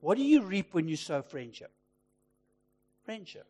What 0.00 0.18
do 0.18 0.22
you 0.22 0.42
reap 0.42 0.74
when 0.74 0.86
you 0.86 0.96
sow 0.96 1.22
friendship? 1.22 1.72
Friendship. 3.04 3.46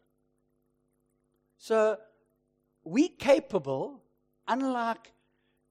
So 1.59 1.99
we 2.85 3.09
capable, 3.09 4.05
unlike 4.47 5.13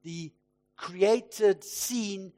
the 0.04 0.34
created, 0.76 1.64
seen 1.64 2.34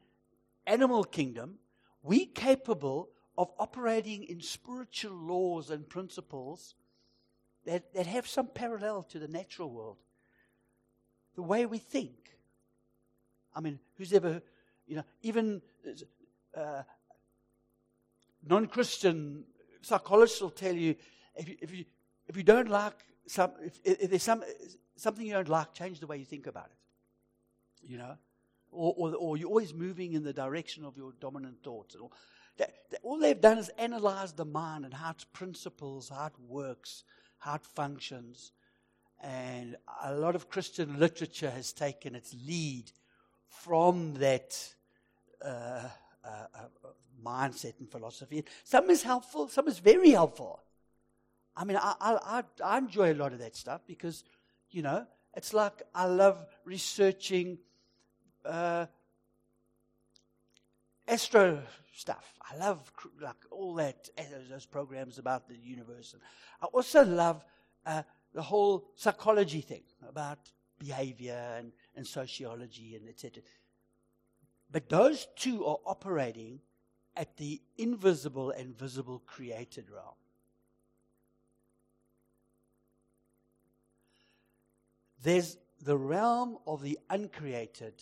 animal 0.64 1.02
kingdom, 1.02 1.56
we 2.04 2.24
capable 2.24 3.08
of 3.40 3.50
operating 3.58 4.24
in 4.24 4.38
spiritual 4.38 5.14
laws 5.16 5.70
and 5.70 5.88
principles 5.88 6.74
that, 7.64 7.94
that 7.94 8.06
have 8.06 8.26
some 8.26 8.46
parallel 8.46 9.02
to 9.02 9.18
the 9.18 9.28
natural 9.28 9.70
world. 9.70 9.96
The 11.36 11.42
way 11.42 11.64
we 11.64 11.78
think. 11.78 12.36
I 13.56 13.60
mean, 13.60 13.78
who's 13.96 14.12
ever, 14.12 14.42
you 14.86 14.96
know, 14.96 15.04
even 15.22 15.62
uh, 16.54 16.82
non 18.46 18.66
Christian 18.66 19.44
psychologists 19.80 20.42
will 20.42 20.50
tell 20.50 20.74
you 20.74 20.94
if 21.34 21.48
you, 21.48 21.56
if 21.62 21.74
you 21.74 21.84
if 22.28 22.36
you 22.36 22.42
don't 22.42 22.68
like 22.68 22.98
some, 23.26 23.52
if, 23.64 23.80
if 23.82 24.10
there's 24.10 24.22
some, 24.22 24.44
something 24.96 25.26
you 25.26 25.32
don't 25.32 25.48
like, 25.48 25.72
change 25.72 25.98
the 25.98 26.06
way 26.06 26.18
you 26.18 26.26
think 26.26 26.46
about 26.46 26.66
it. 26.66 27.88
You 27.90 27.96
know? 27.96 28.18
Or, 28.70 28.94
or, 28.98 29.14
or 29.14 29.36
you're 29.38 29.48
always 29.48 29.72
moving 29.72 30.12
in 30.12 30.24
the 30.24 30.34
direction 30.34 30.84
of 30.84 30.98
your 30.98 31.12
dominant 31.18 31.62
thoughts. 31.64 31.96
That, 32.58 32.74
that, 32.90 33.00
all 33.02 33.18
they've 33.18 33.40
done 33.40 33.58
is 33.58 33.70
analyze 33.78 34.32
the 34.32 34.44
mind 34.44 34.84
and 34.84 34.94
how 34.94 35.10
its 35.10 35.24
principles, 35.24 36.08
how 36.08 36.26
it 36.26 36.32
works, 36.46 37.04
how 37.38 37.54
it 37.54 37.64
functions. 37.64 38.52
And 39.22 39.76
a 40.02 40.14
lot 40.14 40.34
of 40.34 40.48
Christian 40.48 40.98
literature 40.98 41.50
has 41.50 41.72
taken 41.72 42.14
its 42.14 42.34
lead 42.46 42.90
from 43.48 44.14
that 44.14 44.74
uh, 45.44 45.88
uh, 46.24 46.28
uh, 46.28 46.88
mindset 47.24 47.74
and 47.80 47.90
philosophy. 47.90 48.44
Some 48.64 48.90
is 48.90 49.02
helpful, 49.02 49.48
some 49.48 49.68
is 49.68 49.78
very 49.78 50.10
helpful. 50.10 50.62
I 51.56 51.64
mean, 51.64 51.76
I, 51.76 51.94
I, 52.00 52.42
I 52.64 52.78
enjoy 52.78 53.12
a 53.12 53.14
lot 53.14 53.32
of 53.32 53.40
that 53.40 53.56
stuff 53.56 53.82
because, 53.86 54.24
you 54.70 54.82
know, 54.82 55.06
it's 55.34 55.52
like 55.52 55.82
I 55.94 56.06
love 56.06 56.44
researching 56.64 57.58
uh, 58.44 58.86
astro 61.06 61.62
stuff. 62.00 62.34
I 62.50 62.56
love 62.56 62.90
like 63.20 63.44
all 63.50 63.74
that 63.74 64.08
uh, 64.18 64.22
those 64.48 64.66
programs 64.66 65.18
about 65.18 65.48
the 65.48 65.56
universe. 65.56 66.14
I 66.62 66.66
also 66.66 67.04
love 67.04 67.44
uh, 67.84 68.02
the 68.32 68.42
whole 68.42 68.88
psychology 68.96 69.60
thing 69.60 69.82
about 70.08 70.38
behavior 70.78 71.56
and, 71.58 71.72
and 71.94 72.06
sociology 72.06 72.96
and 72.96 73.08
etc. 73.08 73.42
But 74.72 74.88
those 74.88 75.28
two 75.36 75.64
are 75.66 75.78
operating 75.84 76.60
at 77.16 77.36
the 77.36 77.60
invisible 77.76 78.50
and 78.50 78.76
visible 78.76 79.22
created 79.26 79.90
realm. 79.90 80.14
There's 85.22 85.58
the 85.82 85.98
realm 85.98 86.56
of 86.66 86.82
the 86.82 86.98
uncreated, 87.10 87.94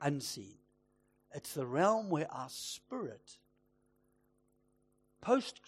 unseen. 0.00 0.56
It's 1.34 1.54
the 1.54 1.66
realm 1.66 2.10
where 2.10 2.30
our 2.32 2.48
spirit, 2.48 3.38
post 5.20 5.60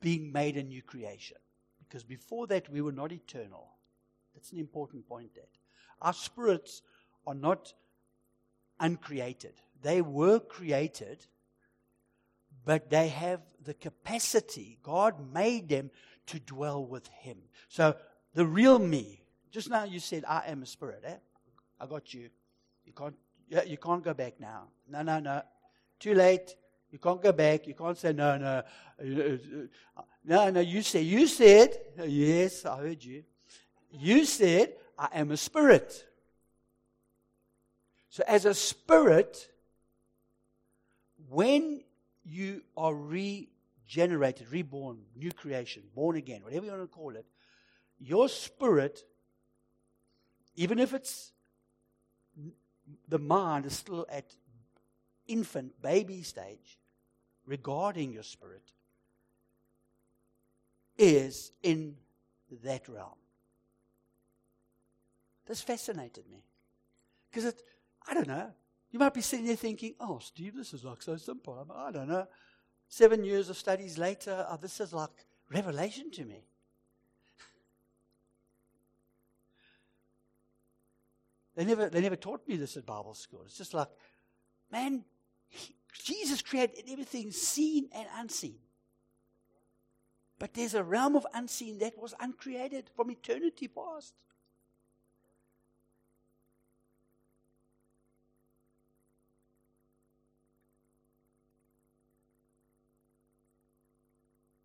being 0.00 0.32
made 0.32 0.56
a 0.56 0.62
new 0.62 0.82
creation, 0.82 1.36
because 1.78 2.04
before 2.04 2.46
that 2.48 2.68
we 2.70 2.80
were 2.80 2.92
not 2.92 3.12
eternal. 3.12 3.68
That's 4.34 4.52
an 4.52 4.58
important 4.58 5.08
point 5.08 5.34
that 5.34 5.48
our 6.00 6.12
spirits 6.12 6.82
are 7.26 7.34
not 7.34 7.74
uncreated. 8.78 9.54
They 9.82 10.00
were 10.00 10.38
created, 10.38 11.26
but 12.64 12.90
they 12.90 13.08
have 13.08 13.40
the 13.64 13.74
capacity. 13.74 14.78
God 14.82 15.32
made 15.32 15.68
them 15.68 15.90
to 16.26 16.38
dwell 16.38 16.84
with 16.84 17.08
Him. 17.08 17.38
So 17.68 17.96
the 18.34 18.46
real 18.46 18.78
me. 18.78 19.22
Just 19.50 19.70
now 19.70 19.84
you 19.84 19.98
said, 19.98 20.24
I 20.28 20.44
am 20.46 20.62
a 20.62 20.66
spirit. 20.66 21.02
Eh? 21.04 21.16
I 21.80 21.86
got 21.86 22.12
you. 22.12 22.28
You 22.84 22.92
can't, 22.92 23.14
you 23.66 23.76
can't 23.78 24.02
go 24.02 24.14
back 24.14 24.40
now. 24.40 24.64
No, 24.88 25.02
no, 25.02 25.20
no. 25.20 25.42
Too 25.98 26.14
late. 26.14 26.54
You 26.90 26.98
can't 26.98 27.22
go 27.22 27.32
back. 27.32 27.66
You 27.66 27.74
can't 27.74 27.96
say, 27.96 28.12
no, 28.12 28.36
no. 28.38 28.62
No, 30.24 30.50
no, 30.50 30.60
you 30.60 30.82
said, 30.82 31.04
you 31.04 31.26
said, 31.26 31.76
yes, 32.06 32.64
I 32.64 32.78
heard 32.78 33.02
you. 33.02 33.24
You 33.90 34.24
said, 34.24 34.74
I 34.98 35.08
am 35.14 35.30
a 35.30 35.36
spirit. 35.36 36.04
So, 38.10 38.22
as 38.26 38.44
a 38.44 38.54
spirit, 38.54 39.48
when 41.28 41.82
you 42.24 42.62
are 42.76 42.94
regenerated, 42.94 44.50
reborn, 44.50 44.98
new 45.16 45.32
creation, 45.32 45.82
born 45.94 46.16
again, 46.16 46.42
whatever 46.42 46.66
you 46.66 46.72
want 46.72 46.82
to 46.82 46.88
call 46.88 47.16
it, 47.16 47.26
your 47.98 48.28
spirit, 48.28 49.02
even 50.56 50.78
if 50.78 50.92
it's 50.92 51.32
the 53.08 53.18
mind 53.18 53.66
is 53.66 53.74
still 53.74 54.06
at 54.10 54.34
infant, 55.26 55.80
baby 55.82 56.22
stage, 56.22 56.78
regarding 57.46 58.12
your 58.12 58.22
spirit, 58.22 58.72
is 60.96 61.52
in 61.62 61.96
that 62.64 62.88
realm. 62.88 63.18
This 65.46 65.62
fascinated 65.62 66.24
me. 66.30 66.44
Because 67.30 67.46
it, 67.46 67.62
I 68.06 68.14
don't 68.14 68.28
know, 68.28 68.50
you 68.90 68.98
might 68.98 69.14
be 69.14 69.20
sitting 69.20 69.46
there 69.46 69.56
thinking, 69.56 69.94
oh, 70.00 70.18
Steve, 70.18 70.56
this 70.56 70.72
is 70.72 70.84
like 70.84 71.02
so 71.02 71.16
simple. 71.16 71.66
I 71.74 71.90
don't 71.90 72.08
know. 72.08 72.26
Seven 72.88 73.22
years 73.22 73.50
of 73.50 73.56
studies 73.56 73.98
later, 73.98 74.46
oh, 74.48 74.56
this 74.56 74.80
is 74.80 74.94
like 74.94 75.10
revelation 75.50 76.10
to 76.12 76.24
me. 76.24 76.44
They 81.58 81.64
never, 81.64 81.88
they 81.88 82.00
never 82.00 82.14
taught 82.14 82.46
me 82.46 82.54
this 82.54 82.76
at 82.76 82.86
Bible 82.86 83.14
school. 83.14 83.42
It's 83.44 83.58
just 83.58 83.74
like, 83.74 83.88
man, 84.70 85.04
he, 85.48 85.74
Jesus 86.04 86.40
created 86.40 86.84
everything 86.88 87.32
seen 87.32 87.88
and 87.92 88.06
unseen. 88.16 88.60
But 90.38 90.54
there's 90.54 90.74
a 90.74 90.84
realm 90.84 91.16
of 91.16 91.26
unseen 91.34 91.80
that 91.80 91.98
was 91.98 92.14
uncreated 92.20 92.90
from 92.94 93.10
eternity 93.10 93.66
past. 93.66 94.14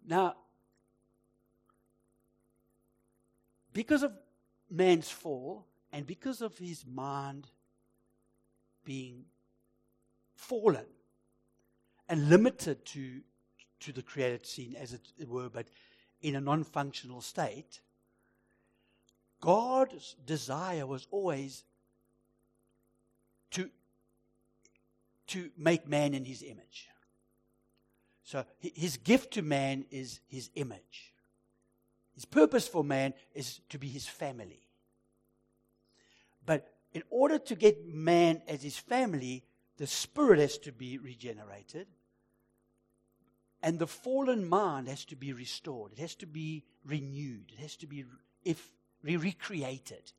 Now, 0.06 0.36
because 3.74 4.04
of 4.04 4.12
man's 4.70 5.10
fall 5.10 5.66
and 5.94 6.08
because 6.08 6.42
of 6.42 6.58
his 6.58 6.86
mind 6.88 7.48
being 8.84 9.26
fallen 10.36 10.88
and 12.10 12.30
limited 12.30 12.84
to, 12.88 13.22
to 13.80 13.92
the 13.92 14.02
created 14.02 14.46
seen, 14.46 14.76
as 14.76 14.94
it 14.94 15.30
were, 15.30 15.50
but 15.50 15.68
in 16.22 16.36
a 16.36 16.42
non 16.42 16.64
functional 16.64 17.22
state, 17.22 17.80
God's 19.40 20.16
desire 20.26 20.88
was 20.88 21.08
always 21.12 21.64
to, 23.52 23.70
to 25.28 25.52
make 25.56 25.88
man 25.88 26.16
in 26.16 26.26
his 26.26 26.42
image. 26.42 26.90
So 28.24 28.46
his 28.58 28.98
gift 28.98 29.34
to 29.34 29.44
man 29.44 29.86
is 29.92 30.22
his 30.28 30.50
image. 30.56 31.14
His 32.16 32.26
purpose 32.26 32.68
for 32.68 32.84
man 32.84 33.14
is 33.36 33.60
to 33.70 33.78
be 33.78 33.88
his 33.88 34.08
family. 34.08 34.63
In 36.94 37.04
order 37.10 37.40
to 37.40 37.56
get 37.56 37.88
man 37.88 38.42
as 38.48 38.62
his 38.62 38.78
family, 38.78 39.44
the 39.78 39.88
spirit 39.88 40.40
has 40.40 40.58
to 40.60 40.72
be 40.72 40.98
regenerated. 40.98 41.88
And 43.62 43.80
the 43.80 43.88
fallen 43.88 44.48
mind 44.48 44.88
has 44.90 45.06
to 45.06 45.16
be 45.16 45.34
restored. 45.34 45.94
It 45.94 46.00
has 46.00 46.16
to 46.16 46.28
be 46.28 46.64
renewed. 46.86 47.52
It 47.58 47.62
has 47.62 47.76
to 47.78 47.88
be 47.88 48.06
if 48.44 48.62
re- 49.02 49.18
recreated. 49.18 50.12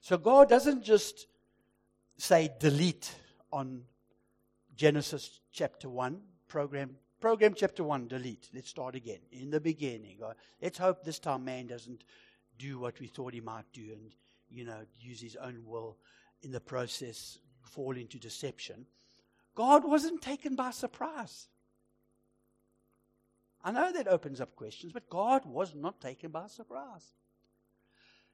So 0.00 0.16
God 0.16 0.48
doesn't 0.48 0.82
just 0.82 1.26
say 2.16 2.50
delete 2.58 3.14
on 3.52 3.82
Genesis 4.74 5.40
chapter 5.52 5.88
1, 5.88 6.20
program 6.48 6.96
Program 7.22 7.54
chapter 7.54 7.84
1, 7.84 8.08
delete. 8.08 8.50
Let's 8.52 8.68
start 8.68 8.96
again. 8.96 9.20
In 9.30 9.48
the 9.48 9.60
beginning. 9.60 10.18
Let's 10.60 10.76
hope 10.76 11.04
this 11.04 11.20
time 11.20 11.44
man 11.44 11.68
doesn't 11.68 12.02
do 12.58 12.80
what 12.80 12.98
we 12.98 13.06
thought 13.06 13.32
he 13.32 13.40
might 13.40 13.72
do 13.72 13.92
and, 13.92 14.10
you 14.52 14.64
know, 14.64 14.80
use 15.00 15.20
his 15.20 15.36
own 15.36 15.62
will 15.64 15.96
in 16.42 16.52
the 16.52 16.60
process, 16.60 17.38
fall 17.62 17.96
into 17.96 18.18
deception. 18.18 18.86
God 19.54 19.84
wasn't 19.84 20.22
taken 20.22 20.56
by 20.56 20.70
surprise. 20.70 21.48
I 23.64 23.70
know 23.70 23.92
that 23.92 24.08
opens 24.08 24.40
up 24.40 24.56
questions, 24.56 24.92
but 24.92 25.08
God 25.08 25.46
was 25.46 25.74
not 25.74 26.00
taken 26.00 26.30
by 26.30 26.48
surprise. 26.48 27.14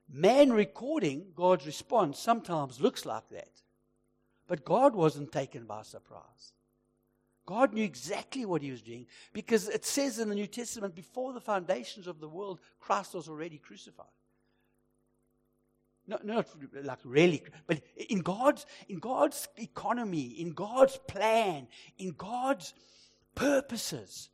Man 0.09 0.53
recording 0.53 1.27
God's 1.35 1.67
response 1.67 2.19
sometimes 2.19 2.81
looks 2.81 3.05
like 3.05 3.29
that, 3.31 3.51
but 4.47 4.65
God 4.65 4.95
wasn't 4.95 5.33
taken 5.33 5.67
by 5.67 5.83
surprise. 5.83 6.55
God 7.45 7.73
knew 7.75 7.85
exactly 7.85 8.45
what 8.45 8.63
he 8.63 8.71
was 8.71 8.83
doing 8.83 9.07
because 9.33 9.69
it 9.69 9.85
says 9.85 10.19
in 10.19 10.29
the 10.29 10.35
New 10.35 10.47
Testament, 10.47 10.95
before 10.95 11.33
the 11.33 11.41
foundations 11.41 12.07
of 12.07 12.21
the 12.21 12.29
world, 12.29 12.61
Christ 12.79 13.15
was 13.15 13.29
already 13.29 13.59
crucified. 13.59 14.07
No, 16.09 16.19
not 16.25 16.49
like 16.83 16.99
really, 17.05 17.43
but 17.67 17.81
in 18.09 18.21
God's, 18.21 18.67
in 18.89 18.99
God's 18.99 19.47
economy, 19.57 20.41
in 20.41 20.53
God's 20.53 20.99
plan, 21.07 21.69
in 21.99 22.15
God's 22.17 22.75
purposes, 23.35 24.31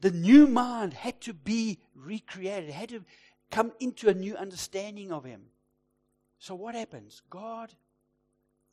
the 0.00 0.10
new 0.10 0.46
mind 0.46 0.92
had 0.92 1.20
to 1.22 1.32
be 1.32 1.78
recreated, 1.94 2.70
had 2.70 2.90
to 2.90 3.04
come 3.50 3.72
into 3.80 4.08
a 4.08 4.14
new 4.14 4.36
understanding 4.36 5.12
of 5.12 5.24
Him. 5.24 5.42
So, 6.38 6.54
what 6.54 6.74
happens? 6.74 7.22
God 7.30 7.72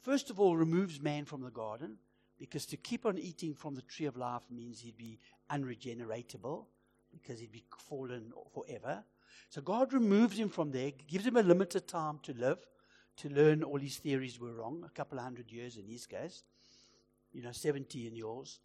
first 0.04 0.30
of 0.30 0.40
all, 0.40 0.56
removes 0.56 1.02
man 1.02 1.26
from 1.26 1.42
the 1.42 1.50
garden 1.50 1.98
because 2.38 2.66
to 2.68 2.78
keep 2.78 3.06
on 3.06 3.18
eating 3.18 3.56
from 3.56 3.74
the 3.76 3.82
tree 3.82 4.06
of 4.06 4.18
life 4.18 4.44
means 4.52 4.80
he'd 4.80 4.98
be 4.98 5.20
unregeneratable 5.50 6.66
because 7.12 7.40
he'd 7.40 7.52
be 7.52 7.64
fallen 7.78 8.32
forever. 8.54 9.04
So 9.50 9.62
God 9.62 9.94
removes 9.94 10.38
him 10.38 10.50
from 10.50 10.72
there, 10.72 10.92
gives 11.08 11.26
him 11.26 11.38
a 11.38 11.44
limited 11.44 11.88
time 11.88 12.20
to 12.24 12.34
live, 12.34 12.60
to 13.18 13.30
learn 13.30 13.64
all 13.64 13.78
his 13.78 13.98
theories 13.98 14.40
were 14.40 14.54
wrong, 14.54 14.84
a 14.86 14.90
couple 14.90 15.18
of 15.18 15.24
hundred 15.24 15.52
years 15.52 15.78
in 15.78 15.88
his 15.88 16.06
case, 16.06 16.44
you 17.32 17.42
know, 17.42 17.52
70 17.52 18.08
in 18.08 18.16
yours. 18.16 18.60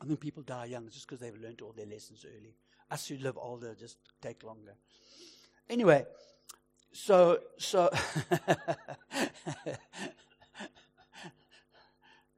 I 0.00 0.06
think 0.06 0.20
people 0.20 0.42
die 0.42 0.66
young 0.66 0.88
just 0.88 1.06
because 1.06 1.20
they've 1.20 1.40
learned 1.40 1.60
all 1.60 1.72
their 1.72 1.86
lessons 1.86 2.26
early. 2.26 2.54
Us 2.90 3.06
who 3.08 3.16
live 3.18 3.38
older 3.38 3.74
just 3.74 3.98
take 4.20 4.42
longer. 4.42 4.74
Anyway, 5.68 6.04
so 6.92 7.38
so 7.56 7.90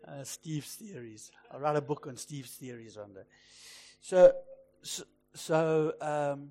uh, 0.06 0.22
Steve's 0.22 0.74
theories. 0.74 1.30
I'll 1.50 1.60
write 1.60 1.76
a 1.76 1.80
book 1.80 2.06
on 2.06 2.16
Steve's 2.16 2.52
theories 2.52 2.96
on 2.96 3.14
that. 3.14 3.26
So, 4.00 4.32
so, 4.82 5.02
so, 5.34 5.92
um, 6.00 6.50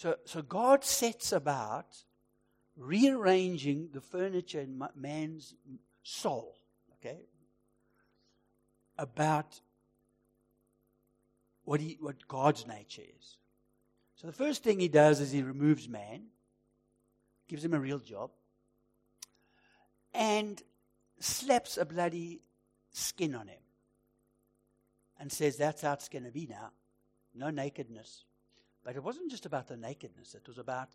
so, 0.00 0.16
so 0.24 0.40
God 0.40 0.82
sets 0.82 1.30
about 1.30 1.94
rearranging 2.74 3.90
the 3.92 4.00
furniture 4.00 4.60
in 4.60 4.82
man's 4.96 5.52
soul, 6.02 6.56
okay, 6.94 7.26
about 8.96 9.60
what, 11.64 11.82
he, 11.82 11.98
what 12.00 12.26
God's 12.26 12.66
nature 12.66 13.02
is. 13.02 13.36
So 14.14 14.26
the 14.26 14.32
first 14.32 14.62
thing 14.62 14.80
he 14.80 14.88
does 14.88 15.20
is 15.20 15.32
he 15.32 15.42
removes 15.42 15.86
man, 15.86 16.28
gives 17.46 17.62
him 17.62 17.74
a 17.74 17.78
real 17.78 17.98
job, 17.98 18.30
and 20.14 20.62
slaps 21.18 21.76
a 21.76 21.84
bloody 21.84 22.40
skin 22.90 23.34
on 23.34 23.48
him 23.48 23.62
and 25.18 25.30
says, 25.30 25.58
That's 25.58 25.82
how 25.82 25.92
it's 25.92 26.08
going 26.08 26.24
to 26.24 26.30
be 26.30 26.46
now. 26.46 26.70
No 27.34 27.50
nakedness. 27.50 28.24
But 28.84 28.96
it 28.96 29.02
wasn't 29.02 29.30
just 29.30 29.46
about 29.46 29.68
the 29.68 29.76
nakedness, 29.76 30.34
it 30.34 30.46
was 30.46 30.58
about 30.58 30.88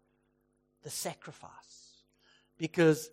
the 0.83 0.89
sacrifice. 0.89 2.03
Because 2.57 3.09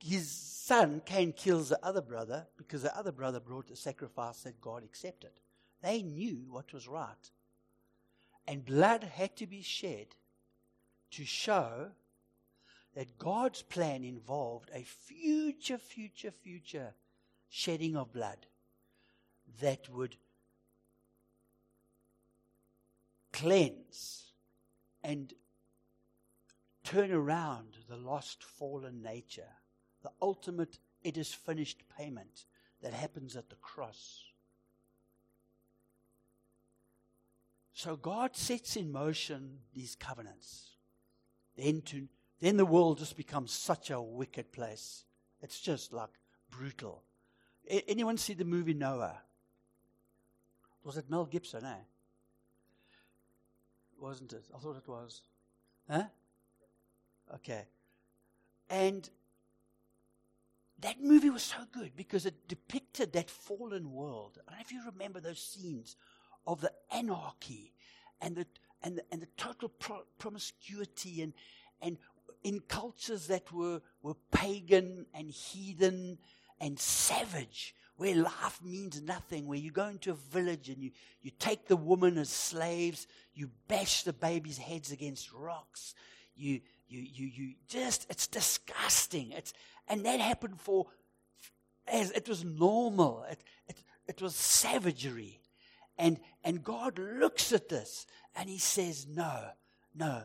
his 0.00 0.30
son, 0.30 1.02
Cain, 1.04 1.32
kills 1.32 1.68
the 1.68 1.84
other 1.84 2.02
brother 2.02 2.46
because 2.56 2.82
the 2.82 2.96
other 2.96 3.12
brother 3.12 3.40
brought 3.40 3.70
a 3.70 3.76
sacrifice 3.76 4.40
that 4.42 4.60
God 4.60 4.84
accepted. 4.84 5.30
They 5.82 6.02
knew 6.02 6.46
what 6.48 6.72
was 6.72 6.88
right. 6.88 7.30
And 8.46 8.64
blood 8.64 9.04
had 9.04 9.36
to 9.36 9.46
be 9.46 9.62
shed 9.62 10.08
to 11.12 11.24
show 11.24 11.90
that 12.94 13.18
God's 13.18 13.62
plan 13.62 14.04
involved 14.04 14.70
a 14.72 14.82
future, 14.82 15.78
future, 15.78 16.30
future 16.30 16.94
shedding 17.48 17.96
of 17.96 18.12
blood 18.12 18.46
that 19.60 19.88
would 19.88 20.16
cleanse 23.34 24.30
and 25.02 25.34
turn 26.84 27.10
around 27.10 27.76
the 27.88 27.96
lost, 27.96 28.44
fallen 28.44 29.02
nature, 29.02 29.50
the 30.02 30.10
ultimate, 30.22 30.78
it 31.02 31.18
is 31.18 31.34
finished 31.34 31.82
payment 31.98 32.46
that 32.80 32.94
happens 32.94 33.34
at 33.34 33.50
the 33.50 33.56
cross. 33.56 34.22
So 37.72 37.96
God 37.96 38.36
sets 38.36 38.76
in 38.76 38.92
motion 38.92 39.58
these 39.74 39.96
covenants, 39.96 40.76
then 41.56 41.82
to 41.86 42.06
then 42.40 42.56
the 42.56 42.66
world 42.66 42.98
just 42.98 43.16
becomes 43.16 43.52
such 43.52 43.90
a 43.90 44.00
wicked 44.00 44.52
place. 44.52 45.04
It's 45.40 45.60
just 45.60 45.92
like 45.92 46.10
brutal. 46.50 47.02
A- 47.68 47.88
anyone 47.88 48.18
see 48.18 48.34
the 48.34 48.44
movie 48.44 48.74
Noah? 48.74 49.18
Was 50.84 50.98
it 50.98 51.08
Mel 51.08 51.24
Gibson, 51.24 51.64
eh? 51.64 51.84
Wasn't 54.04 54.34
it? 54.34 54.44
I 54.54 54.58
thought 54.58 54.76
it 54.76 54.86
was. 54.86 55.22
Huh? 55.90 56.02
Okay. 57.36 57.62
And 58.68 59.08
that 60.80 61.02
movie 61.02 61.30
was 61.30 61.42
so 61.42 61.56
good 61.72 61.92
because 61.96 62.26
it 62.26 62.46
depicted 62.46 63.14
that 63.14 63.30
fallen 63.30 63.90
world. 63.90 64.38
I 64.46 64.50
don't 64.50 64.58
know 64.58 64.62
if 64.62 64.72
you 64.72 64.82
remember 64.84 65.20
those 65.20 65.40
scenes 65.40 65.96
of 66.46 66.60
the 66.60 66.70
anarchy 66.92 67.72
and 68.20 68.36
the, 68.36 68.46
and 68.82 68.98
the, 68.98 69.04
and 69.10 69.22
the 69.22 69.28
total 69.38 69.70
pro- 69.70 70.04
promiscuity 70.18 71.22
and, 71.22 71.32
and 71.80 71.96
in 72.42 72.60
cultures 72.60 73.28
that 73.28 73.50
were, 73.52 73.80
were 74.02 74.16
pagan 74.30 75.06
and 75.14 75.30
heathen 75.30 76.18
and 76.60 76.78
savage, 76.78 77.74
where 77.96 78.14
life 78.16 78.60
means 78.62 79.00
nothing, 79.02 79.46
where 79.46 79.58
you 79.58 79.70
go 79.70 79.86
into 79.86 80.10
a 80.10 80.14
village 80.14 80.68
and 80.68 80.82
you, 80.82 80.90
you 81.22 81.30
take 81.38 81.66
the 81.68 81.76
woman 81.76 82.18
as 82.18 82.28
slaves, 82.28 83.06
you 83.34 83.50
bash 83.68 84.02
the 84.02 84.12
babies' 84.12 84.58
heads 84.58 84.90
against 84.90 85.32
rocks, 85.32 85.94
you, 86.34 86.60
you, 86.88 87.00
you, 87.00 87.26
you 87.26 87.54
just, 87.68 88.06
it's 88.10 88.26
disgusting. 88.26 89.30
It's, 89.30 89.52
and 89.88 90.04
that 90.06 90.20
happened 90.20 90.60
for, 90.60 90.86
as 91.86 92.10
it 92.10 92.28
was 92.28 92.44
normal. 92.44 93.24
It, 93.30 93.44
it, 93.68 93.82
it 94.08 94.22
was 94.22 94.34
savagery. 94.34 95.40
And, 95.96 96.18
and 96.42 96.64
God 96.64 96.98
looks 96.98 97.52
at 97.52 97.68
this 97.68 98.06
and 98.34 98.48
he 98.48 98.58
says, 98.58 99.06
no, 99.08 99.50
no, 99.94 100.22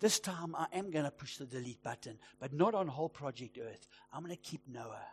this 0.00 0.18
time 0.18 0.56
I 0.56 0.66
am 0.72 0.90
going 0.90 1.04
to 1.04 1.10
push 1.12 1.36
the 1.36 1.46
delete 1.46 1.82
button, 1.82 2.18
but 2.40 2.52
not 2.52 2.74
on 2.74 2.88
whole 2.88 3.08
Project 3.08 3.58
Earth. 3.62 3.86
I'm 4.12 4.24
going 4.24 4.34
to 4.34 4.42
keep 4.42 4.62
Noah. 4.66 5.06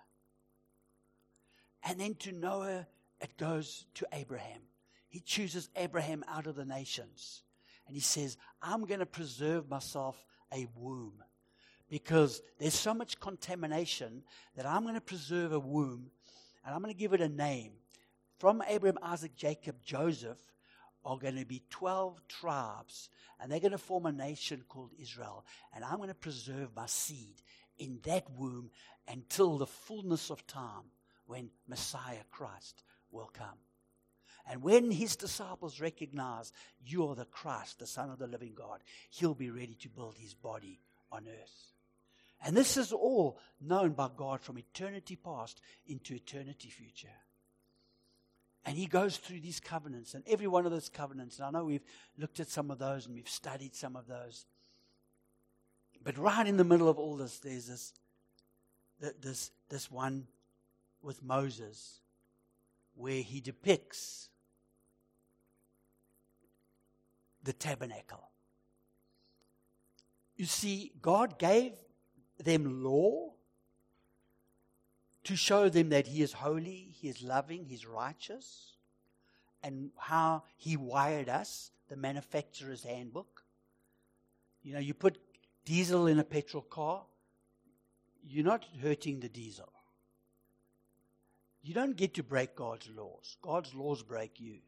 And 1.84 2.00
then 2.00 2.16
to 2.16 2.32
Noah, 2.32 2.88
it 3.20 3.38
goes 3.38 3.86
to 3.96 4.08
Abraham. 4.14 4.62
He 5.08 5.20
chooses 5.20 5.70
Abraham 5.76 6.24
out 6.28 6.48
of 6.48 6.56
the 6.56 6.66
nations. 6.66 7.44
And 7.88 7.96
he 7.96 8.02
says, 8.02 8.38
I'm 8.62 8.86
going 8.86 9.00
to 9.00 9.06
preserve 9.06 9.70
myself 9.70 10.24
a 10.54 10.68
womb 10.76 11.24
because 11.90 12.42
there's 12.60 12.74
so 12.74 12.94
much 12.94 13.20
contamination 13.20 14.24
that 14.56 14.66
I'm 14.66 14.84
going 14.84 14.96
to 14.96 15.02
preserve 15.02 15.52
a 15.52 15.60
womb 15.60 16.12
and 16.66 16.74
I'm 16.74 16.82
going 16.82 16.94
to 16.94 17.00
give 17.00 17.14
it 17.14 17.22
a 17.22 17.30
name. 17.30 17.74
From 18.40 18.64
Abraham, 18.68 18.98
Isaac, 19.04 19.36
Jacob, 19.36 19.76
Joseph 19.84 20.40
are 21.04 21.18
going 21.18 21.36
to 21.36 21.46
be 21.46 21.64
12 21.70 22.22
tribes 22.28 23.10
and 23.40 23.52
they're 23.52 23.60
going 23.60 23.72
to 23.72 23.78
form 23.78 24.06
a 24.06 24.12
nation 24.12 24.64
called 24.70 24.92
Israel. 25.00 25.46
And 25.76 25.84
I'm 25.84 25.98
going 25.98 26.10
to 26.10 26.16
preserve 26.16 26.70
my 26.76 26.86
seed 26.86 27.42
in 27.78 28.00
that 28.04 28.26
womb 28.38 28.70
until 29.08 29.58
the 29.58 29.68
fullness 29.68 30.30
of 30.30 30.46
time 30.48 30.86
when 31.32 31.50
Messiah 31.66 32.26
Christ 32.30 32.84
will 33.10 33.32
come. 33.34 33.58
And 34.50 34.62
when 34.62 34.92
his 34.92 35.16
disciples 35.16 35.80
recognize 35.80 36.52
you 36.86 37.08
are 37.08 37.16
the 37.16 37.24
Christ, 37.24 37.80
the 37.80 37.88
Son 37.88 38.10
of 38.10 38.20
the 38.20 38.28
living 38.28 38.52
God, 38.54 38.82
he'll 39.10 39.34
be 39.34 39.50
ready 39.50 39.78
to 39.80 39.88
build 39.88 40.18
his 40.18 40.34
body 40.34 40.82
on 41.10 41.26
earth. 41.30 41.72
And 42.44 42.58
this 42.58 42.76
is 42.76 42.92
all 42.92 43.40
known 43.62 43.92
by 43.92 44.10
God 44.14 44.42
from 44.42 44.58
eternity 44.58 45.16
past 45.16 45.62
into 45.88 46.16
eternity 46.16 46.70
future. 46.70 47.08
And 48.66 48.76
he 48.76 48.86
goes 48.86 49.16
through 49.16 49.40
these 49.40 49.62
covenants, 49.62 50.14
and 50.14 50.26
every 50.28 50.48
one 50.48 50.66
of 50.66 50.74
those 50.74 50.90
covenants, 50.90 51.38
and 51.38 51.48
I 51.48 51.52
know 51.52 51.64
we've 51.64 51.86
looked 52.18 52.42
at 52.42 52.50
some 52.50 52.72
of 52.72 52.78
those 52.78 53.06
and 53.06 53.16
we've 53.16 53.30
studied 53.30 53.74
some 53.74 53.96
of 53.96 54.06
those. 54.06 54.46
But 56.04 56.18
right 56.18 56.46
in 56.46 56.58
the 56.58 56.66
middle 56.66 56.90
of 56.90 57.00
all 57.00 57.16
this, 57.16 57.40
there's 57.40 57.68
this, 57.68 57.94
this, 59.22 59.52
this 59.70 59.90
one 59.90 60.28
with 61.02 61.24
Moses 61.24 62.00
where 62.96 63.22
he 63.22 63.40
depicts 63.40 64.30
the 67.44 67.54
tabernacle. 67.54 68.30
You 70.36 70.46
see, 70.46 70.92
God 71.02 71.40
gave 71.40 71.74
them 72.40 72.84
law 72.84 73.34
to 75.24 75.36
show 75.36 75.70
them 75.70 75.90
that 75.90 76.08
He 76.08 76.22
is 76.22 76.34
holy, 76.34 76.90
He 77.00 77.08
is 77.08 77.22
loving, 77.22 77.66
He's 77.66 77.86
righteous, 77.86 78.74
and 79.64 79.92
how 79.98 80.44
He 80.58 80.78
wired 80.78 81.30
us, 81.30 81.72
the 81.90 81.96
manufacturer's 81.96 82.84
handbook. 82.84 83.44
You 84.64 84.74
know, 84.74 84.80
you 84.80 84.94
put 84.94 85.20
diesel 85.66 86.08
in 86.08 86.20
a 86.20 86.24
petrol 86.24 86.64
car, 86.64 87.04
you're 88.24 88.46
not 88.46 88.66
hurting 88.82 89.20
the 89.20 89.30
diesel. 89.30 89.72
You 91.64 91.74
don't 91.74 91.96
get 91.96 92.16
to 92.16 92.24
break 92.24 92.56
God's 92.56 92.90
laws. 92.90 93.38
God's 93.42 93.74
laws 93.74 94.02
break 94.02 94.40
you. 94.40 94.60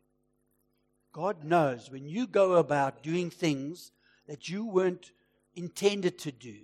God 1.11 1.43
knows 1.43 1.89
when 1.89 2.07
you 2.07 2.27
go 2.27 2.53
about 2.53 3.03
doing 3.03 3.29
things 3.29 3.91
that 4.27 4.49
you 4.49 4.65
weren't 4.65 5.11
intended 5.55 6.17
to 6.19 6.31
do, 6.31 6.55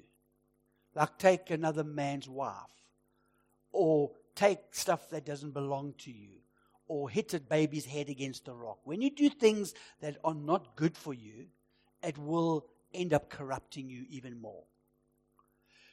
like 0.96 1.18
take 1.18 1.50
another 1.50 1.84
man's 1.84 2.28
wife, 2.28 2.56
or 3.72 4.12
take 4.36 4.60
stuff 4.72 5.10
that 5.10 5.26
doesn't 5.26 5.54
belong 5.54 5.94
to 6.00 6.12
you, 6.12 6.40
or 6.88 7.10
hit 7.10 7.34
a 7.34 7.40
baby's 7.40 7.86
head 7.86 8.10
against 8.10 8.48
a 8.48 8.54
rock. 8.54 8.80
When 8.84 9.02
you 9.02 9.12
do 9.12 9.30
things 9.30 9.74
that 10.02 10.18
are 10.24 10.34
not 10.34 10.76
good 10.76 10.98
for 10.98 11.14
you, 11.14 11.46
it 12.02 12.18
will 12.18 12.66
end 12.94 13.14
up 13.14 13.30
corrupting 13.30 13.90
you 13.90 14.06
even 14.10 14.42
more. 14.42 14.64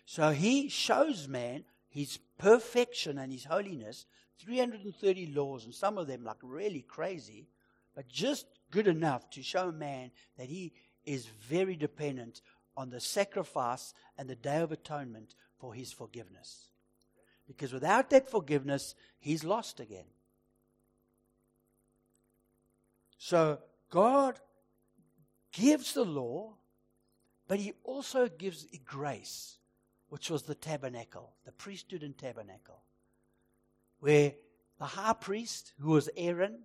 So 0.06 0.30
he 0.30 0.68
shows 0.68 1.28
man 1.28 1.64
his 1.88 2.18
perfection 2.38 3.18
and 3.18 3.32
his 3.32 3.44
holiness 3.44 4.06
330 4.38 5.26
laws, 5.34 5.64
and 5.64 5.74
some 5.74 5.98
of 5.98 6.06
them 6.06 6.24
like 6.24 6.36
really 6.42 6.82
crazy, 6.82 7.48
but 7.94 8.08
just 8.08 8.46
good 8.70 8.86
enough 8.86 9.28
to 9.30 9.42
show 9.42 9.72
man 9.72 10.10
that 10.36 10.48
he 10.48 10.72
is 11.04 11.26
very 11.26 11.76
dependent 11.76 12.40
on 12.76 12.90
the 12.90 13.00
sacrifice 13.00 13.94
and 14.18 14.28
the 14.28 14.36
day 14.36 14.58
of 14.58 14.72
atonement 14.72 15.34
for 15.58 15.72
his 15.72 15.92
forgiveness. 15.92 16.68
Because 17.46 17.72
without 17.72 18.10
that 18.10 18.28
forgiveness, 18.30 18.94
he's 19.18 19.44
lost 19.44 19.80
again. 19.80 20.06
So 23.18 23.58
God 23.90 24.38
gives 25.52 25.94
the 25.94 26.04
law, 26.04 26.54
but 27.48 27.58
he 27.58 27.72
also 27.84 28.28
gives 28.28 28.66
a 28.74 28.78
grace, 28.78 29.58
which 30.08 30.28
was 30.28 30.42
the 30.42 30.54
tabernacle, 30.54 31.32
the 31.44 31.52
priesthood 31.52 32.02
and 32.02 32.18
tabernacle 32.18 32.82
where 34.00 34.32
the 34.78 34.84
high 34.84 35.14
priest, 35.14 35.72
who 35.80 35.90
was 35.90 36.08
Aaron, 36.16 36.60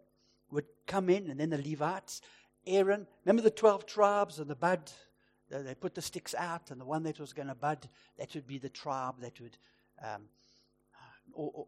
would 0.52 0.66
come 0.86 1.10
in, 1.10 1.30
and 1.30 1.40
then 1.40 1.50
the 1.50 1.58
Levites. 1.58 2.22
Aaron, 2.68 3.08
remember 3.26 3.42
the 3.42 3.50
12 3.50 3.86
tribes 3.86 4.40
and 4.40 4.50
the 4.50 4.56
bud? 4.56 4.92
They 5.50 5.76
put 5.76 5.96
the 5.96 6.02
sticks 6.02 6.36
out, 6.36 6.72
and 6.72 6.80
the 6.80 6.86
one 6.86 7.04
that 7.04 7.20
was 7.20 7.34
going 7.34 7.48
to 7.48 7.56
bud, 7.56 7.88
that 8.18 8.34
would 8.36 8.48
be 8.48 8.58
the 8.58 8.70
tribe 8.70 9.16
that 9.22 9.40
would. 9.40 9.58
Um, 10.04 10.24
or, 11.34 11.52
or, 11.54 11.68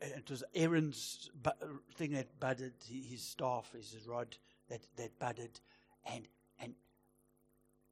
it 0.00 0.30
was 0.30 0.42
Aaron's 0.54 1.30
thing 1.94 2.12
that 2.12 2.40
budded, 2.40 2.72
his 2.88 3.22
staff, 3.22 3.72
his 3.74 4.06
rod 4.06 4.36
that, 4.68 4.80
that 4.96 5.18
budded. 5.18 5.60
And, 6.06 6.26
and 6.58 6.74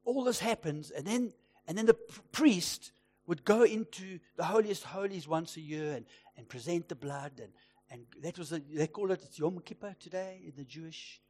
all 0.05 0.23
this 0.23 0.39
happens, 0.39 0.89
and 0.91 1.05
then, 1.05 1.33
and 1.67 1.77
then 1.77 1.85
the 1.85 1.97
priest 2.31 2.91
would 3.29 3.45
go 3.45 3.61
into 3.61 4.17
the 4.37 4.43
holiest 4.43 4.83
holies 4.83 5.27
once 5.27 5.55
a 5.55 5.61
year 5.61 5.93
and, 5.93 6.05
and 6.35 6.49
present 6.49 6.89
the 6.89 6.95
blood. 6.95 7.33
And, 7.39 7.53
and 7.91 8.01
that 8.23 8.39
was, 8.39 8.51
a, 8.51 8.59
they 8.59 8.87
call 8.87 9.11
it 9.11 9.23
Yom 9.35 9.59
Kippur 9.59 9.95
today 9.99 10.41
in 10.43 10.53
the 10.57 10.63
Jewish 10.63 11.21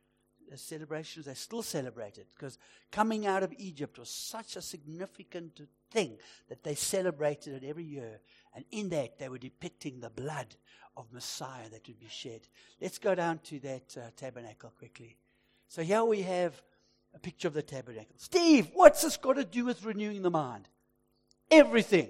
uh, 0.49 0.55
celebrations. 0.55 1.25
They 1.25 1.33
still 1.33 1.61
celebrate 1.61 2.17
it 2.17 2.27
because 2.33 2.57
coming 2.89 3.27
out 3.27 3.43
of 3.43 3.53
Egypt 3.57 3.99
was 3.99 4.09
such 4.09 4.55
a 4.55 4.61
significant 4.61 5.59
thing 5.91 6.17
that 6.47 6.63
they 6.63 6.73
celebrated 6.73 7.61
it 7.61 7.67
every 7.67 7.83
year. 7.83 8.21
And 8.55 8.63
in 8.71 8.87
that, 8.89 9.19
they 9.19 9.27
were 9.27 9.37
depicting 9.37 9.99
the 9.99 10.09
blood 10.09 10.55
of 10.95 11.11
Messiah 11.11 11.67
that 11.69 11.85
would 11.85 11.99
be 11.99 12.07
shed. 12.07 12.47
Let's 12.81 12.97
go 12.97 13.13
down 13.13 13.39
to 13.39 13.59
that 13.59 13.97
uh, 13.97 14.09
tabernacle 14.15 14.71
quickly. 14.79 15.17
So 15.67 15.83
here 15.83 16.05
we 16.05 16.21
have 16.21 16.61
a 17.13 17.19
picture 17.19 17.49
of 17.49 17.53
the 17.53 17.61
tabernacle. 17.61 18.15
Steve, 18.15 18.69
what's 18.73 19.01
this 19.01 19.17
got 19.17 19.33
to 19.33 19.43
do 19.43 19.65
with 19.65 19.83
renewing 19.83 20.21
the 20.21 20.31
mind? 20.31 20.69
Everything. 21.51 22.09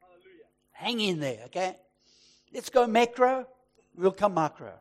Hallelujah. 0.00 0.46
Hang 0.72 1.00
in 1.00 1.20
there, 1.20 1.40
okay? 1.46 1.76
Let's 2.52 2.70
go 2.70 2.86
macro, 2.86 3.46
we'll 3.96 4.12
come 4.12 4.34
macro. 4.34 4.72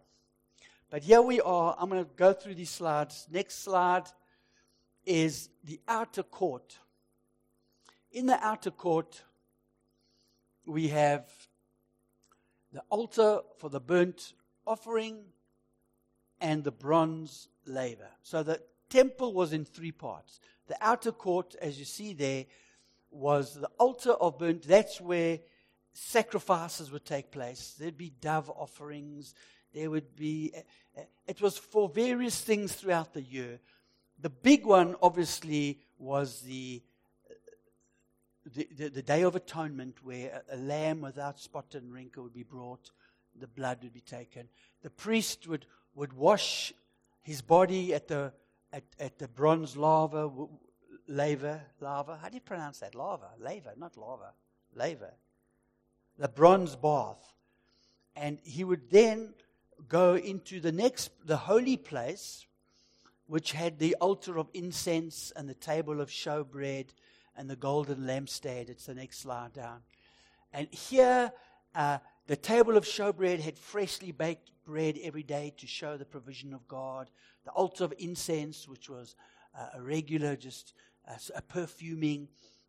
But 0.90 1.04
here 1.04 1.22
we 1.22 1.42
are. 1.42 1.76
I'm 1.78 1.90
going 1.90 2.04
to 2.04 2.10
go 2.16 2.32
through 2.32 2.56
these 2.56 2.70
slides. 2.70 3.28
Next 3.32 3.64
slide 3.64 4.06
is 5.06 5.50
the 5.64 5.80
outer 5.88 6.24
court. 6.24 6.78
In 8.12 8.28
the 8.28 8.42
outer 8.42 8.72
court, 8.72 9.22
we 10.66 10.88
have 10.90 11.26
the 12.72 12.82
altar 12.90 13.42
for 13.58 13.70
the 13.70 13.80
burnt 13.80 14.34
offering 14.66 15.20
and 16.40 16.64
the 16.64 16.72
bronze 16.72 17.50
laver. 17.66 18.10
So 18.22 18.44
the 18.44 18.62
temple 18.90 19.34
was 19.34 19.54
in 19.54 19.66
three 19.66 19.92
parts. 19.92 20.40
The 20.68 20.78
outer 20.82 21.12
court, 21.12 21.56
as 21.62 21.78
you 21.78 21.86
see 21.86 22.14
there, 22.14 22.46
was 23.16 23.56
the 23.56 23.70
altar 23.80 24.12
of 24.12 24.38
burnt. 24.38 24.64
That's 24.64 25.00
where 25.00 25.40
sacrifices 25.94 26.92
would 26.92 27.06
take 27.06 27.32
place. 27.32 27.76
There'd 27.80 27.98
be 27.98 28.12
dove 28.22 28.50
offerings. 28.50 29.34
There 29.74 29.90
would 29.90 30.16
be, 30.16 30.54
it 31.28 31.42
was 31.42 31.58
for 31.58 31.90
various 31.90 32.40
things 32.42 32.74
throughout 32.74 33.14
the 33.14 33.22
year. 33.22 33.60
The 34.20 34.30
big 34.30 34.66
one, 34.66 34.96
obviously, 35.02 35.80
was 35.98 36.42
the, 36.42 36.82
the, 38.54 38.68
the, 38.78 38.90
the 38.90 39.02
Day 39.02 39.24
of 39.24 39.36
Atonement, 39.36 40.04
where 40.04 40.44
a, 40.50 40.56
a 40.56 40.58
lamb 40.58 41.02
without 41.02 41.40
spot 41.40 41.76
and 41.76 41.92
wrinkle 41.92 42.24
would 42.24 42.34
be 42.34 42.44
brought, 42.44 42.92
the 43.38 43.48
blood 43.48 43.80
would 43.84 43.94
be 43.94 44.02
taken. 44.02 44.48
The 44.84 44.90
priest 44.90 45.48
would, 45.48 45.66
would 45.96 46.14
wash 46.14 46.74
his 47.22 47.42
body 47.42 47.94
at 47.94 48.08
the, 48.08 48.32
at, 48.72 48.84
at 49.00 49.20
the 49.20 49.28
bronze 49.28 49.76
laver, 49.76 50.30
lava, 51.08 51.62
lava. 51.80 52.20
How 52.22 52.30
do 52.30 52.36
you 52.36 52.42
pronounce 52.42 52.80
that? 52.80 52.96
Lava, 52.96 53.30
lava, 53.40 53.74
not 53.78 53.98
lava, 53.98 54.34
lava. 54.76 55.12
The 56.18 56.28
bronze 56.28 56.76
bath. 56.76 57.34
And 58.16 58.40
he 58.44 58.64
would 58.64 58.90
then 58.90 59.34
go 59.90 60.16
into 60.16 60.60
the 60.60 60.72
next, 60.72 61.12
the 61.26 61.38
holy 61.38 61.78
place, 61.78 62.46
which 63.28 63.52
had 63.52 63.80
the 63.80 63.96
altar 63.96 64.38
of 64.38 64.48
incense 64.54 65.34
and 65.36 65.50
the 65.50 65.56
table 65.56 66.00
of 66.00 66.10
showbread 66.10 66.88
and 67.36 67.50
the 67.50 67.56
golden 67.56 68.02
lampstand. 68.02 68.70
It's 68.70 68.86
the 68.86 68.94
next 68.94 69.20
slide 69.20 69.54
down. 69.54 69.82
And 70.54 70.68
here, 70.72 71.32
uh, 71.74 71.98
the 72.28 72.36
table 72.36 72.78
of 72.78 72.86
showbread 72.86 73.40
had 73.42 73.58
freshly 73.58 74.12
baked 74.12 74.52
bread 74.66 74.98
every 75.04 75.24
day 75.24 75.54
to 75.58 75.68
show 75.68 75.98
the 75.98 76.06
provision 76.06 76.54
of 76.54 76.68
God. 76.68 77.10
The 77.44 77.52
altar 77.52 77.84
of 77.84 77.94
incense, 78.00 78.68
which 78.68 78.90
was 78.90 79.16
uh, 79.58 79.68
a 79.76 79.82
regular, 79.82 80.36
just 80.36 80.74
uh, 81.08 81.14
a 81.36 81.42
perfuming 81.42 82.28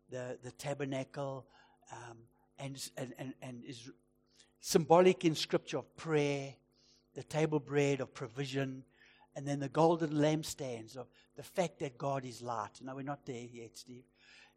the, 0.09 0.37
the 0.43 0.51
tabernacle, 0.51 1.45
um, 1.91 2.17
and, 2.59 2.89
and, 2.97 3.13
and, 3.17 3.33
and 3.41 3.63
is 3.65 3.89
symbolic 4.59 5.25
in 5.25 5.35
scripture 5.35 5.77
of 5.77 5.95
prayer, 5.95 6.53
the 7.13 7.23
table 7.23 7.59
bread 7.59 8.01
of 8.01 8.13
provision, 8.13 8.83
and 9.35 9.47
then 9.47 9.59
the 9.59 9.69
golden 9.69 10.11
lampstands 10.11 10.97
of 10.97 11.07
the 11.35 11.43
fact 11.43 11.79
that 11.79 11.97
God 11.97 12.25
is 12.25 12.41
light. 12.41 12.71
No, 12.81 12.95
we're 12.95 13.03
not 13.03 13.25
there 13.25 13.45
yet, 13.51 13.77
Steve. 13.77 14.03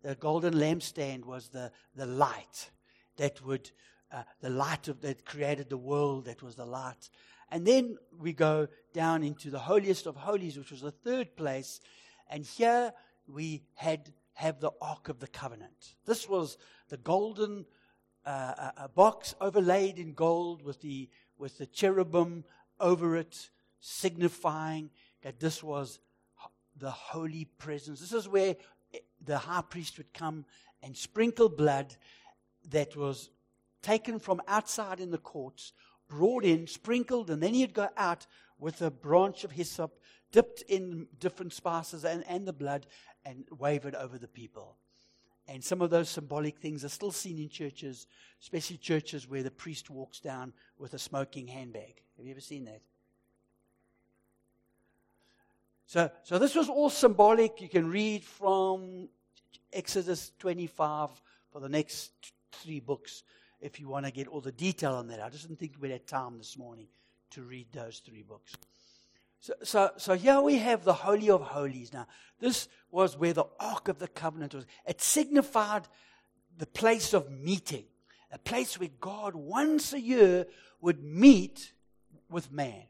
The 0.03 0.15
golden 0.15 0.55
lampstand 0.55 1.25
was 1.27 1.49
the, 1.49 1.71
the 1.95 2.07
light 2.07 2.71
that 3.19 3.45
would, 3.45 3.71
uh, 4.11 4.23
the 4.41 4.49
light 4.49 4.89
of, 4.89 5.03
that 5.03 5.27
created 5.27 5.69
the 5.69 5.77
world, 5.77 6.25
that 6.25 6.43
was 6.43 6.55
the 6.55 6.65
light. 6.65 7.11
And 7.51 7.67
then 7.67 7.99
we 8.19 8.33
go 8.33 8.69
down 8.95 9.23
into 9.23 9.51
the 9.51 9.59
holiest 9.59 10.07
of 10.07 10.17
holies, 10.17 10.57
which 10.57 10.71
was 10.71 10.81
the 10.81 10.91
third 10.91 11.37
place. 11.37 11.81
And 12.31 12.45
here 12.45 12.93
we 13.33 13.63
had 13.75 14.13
have 14.35 14.61
the 14.61 14.71
Ark 14.81 15.11
of 15.11 15.21
the 15.21 15.27
Covenant. 15.27 15.97
This 16.07 16.27
was 16.27 16.57
the 16.89 16.97
golden 16.97 17.67
uh, 18.25 18.71
a 18.77 18.89
box 18.89 19.35
overlaid 19.41 19.99
in 19.99 20.15
gold 20.15 20.63
with 20.63 20.81
the, 20.81 21.09
with 21.39 21.59
the 21.59 21.67
cherubim 21.67 22.45
over 22.79 23.17
it, 23.17 23.51
signifying 23.81 24.91
that 25.23 25.41
this 25.41 25.63
was 25.63 26.01
the 26.77 26.91
holy 26.91 27.47
presence. 27.59 28.01
This 28.01 28.13
is 28.13 28.29
where 28.29 28.57
eh, 28.95 28.99
the 29.25 29.39
high 29.39 29.63
priest 29.63 29.99
would 29.99 30.13
come 30.15 30.45
and 30.83 30.97
sprinkle 30.97 31.49
blood 31.49 31.97
that 32.71 32.97
was 32.97 33.31
taken 33.83 34.19
from 34.19 34.41
outside 34.49 35.01
in 35.01 35.11
the 35.11 35.19
courts, 35.19 35.73
brought 36.09 36.45
in, 36.45 36.67
sprinkled, 36.67 37.31
and 37.31 37.43
then 37.43 37.55
he'd 37.55 37.75
go 37.75 37.89
out 37.97 38.27
with 38.59 38.83
a 38.83 38.91
branch 38.91 39.45
of 39.45 39.53
hyssop 39.53 39.99
dipped 40.33 40.63
in 40.69 41.07
different 41.19 41.53
spices 41.53 42.05
and, 42.05 42.25
and 42.29 42.47
the 42.47 42.53
blood 42.53 42.87
and 43.25 43.45
wave 43.59 43.85
it 43.85 43.95
over 43.95 44.19
the 44.19 44.29
people. 44.29 44.77
And 45.49 45.65
some 45.65 45.83
of 45.83 45.91
those 45.91 46.09
symbolic 46.09 46.59
things 46.59 46.85
are 46.85 46.89
still 46.89 47.11
seen 47.11 47.39
in 47.39 47.49
churches, 47.49 48.07
especially 48.41 48.77
churches 48.77 49.29
where 49.29 49.43
the 49.43 49.51
priest 49.51 49.91
walks 49.91 50.21
down 50.21 50.53
with 50.79 50.95
a 50.95 50.99
smoking 50.99 51.49
handbag. 51.49 52.03
Have 52.17 52.27
you 52.27 52.31
ever 52.33 52.41
seen 52.41 52.67
that? 52.67 52.81
So, 55.87 56.09
so 56.23 56.39
this 56.39 56.55
was 56.55 56.69
all 56.69 56.89
symbolic. 56.89 57.61
You 57.61 57.69
can 57.69 57.91
read 57.91 58.23
from 58.23 59.09
Exodus 59.73 60.31
25 60.39 61.11
for 61.51 61.61
the 61.61 61.69
next 61.69 62.13
three 62.53 62.79
books 62.79 63.25
if 63.61 63.81
you 63.81 63.89
want 63.89 64.07
to 64.07 64.13
get 64.13 64.29
all 64.29 64.41
the 64.41 64.53
detail 64.53 64.95
on 64.95 65.09
that. 65.09 65.21
I 65.21 65.29
just 65.31 65.49
didn't 65.49 65.59
think 65.59 65.73
we 65.81 65.91
had 65.91 66.07
time 66.07 66.39
this 66.39 66.57
morning 66.57 66.87
to 67.31 67.43
read 67.43 67.67
those 67.73 67.99
three 67.99 68.23
books. 68.23 68.55
So, 69.41 69.55
so, 69.63 69.91
so 69.97 70.15
here 70.15 70.41
we 70.41 70.59
have 70.59 70.85
the 70.85 70.93
Holy 70.93 71.31
of 71.31 71.41
Holies. 71.41 71.93
Now, 71.93 72.07
this 72.39 72.69
was 72.91 73.17
where 73.17 73.33
the 73.33 73.47
Ark 73.59 73.89
of 73.89 73.99
the 73.99 74.09
Covenant 74.09 74.55
was. 74.55 74.67
It 74.87 75.01
signified 75.01 75.89
the 76.59 76.67
place 76.67 77.15
of 77.15 77.31
meeting, 77.31 77.85
a 78.31 78.39
place 78.39 78.79
where 78.79 78.91
God 79.01 79.35
once 79.35 79.95
a 79.95 80.01
year 80.01 80.47
would 80.83 81.03
meet 81.03 81.73
with 82.29 82.53
man 82.53 82.85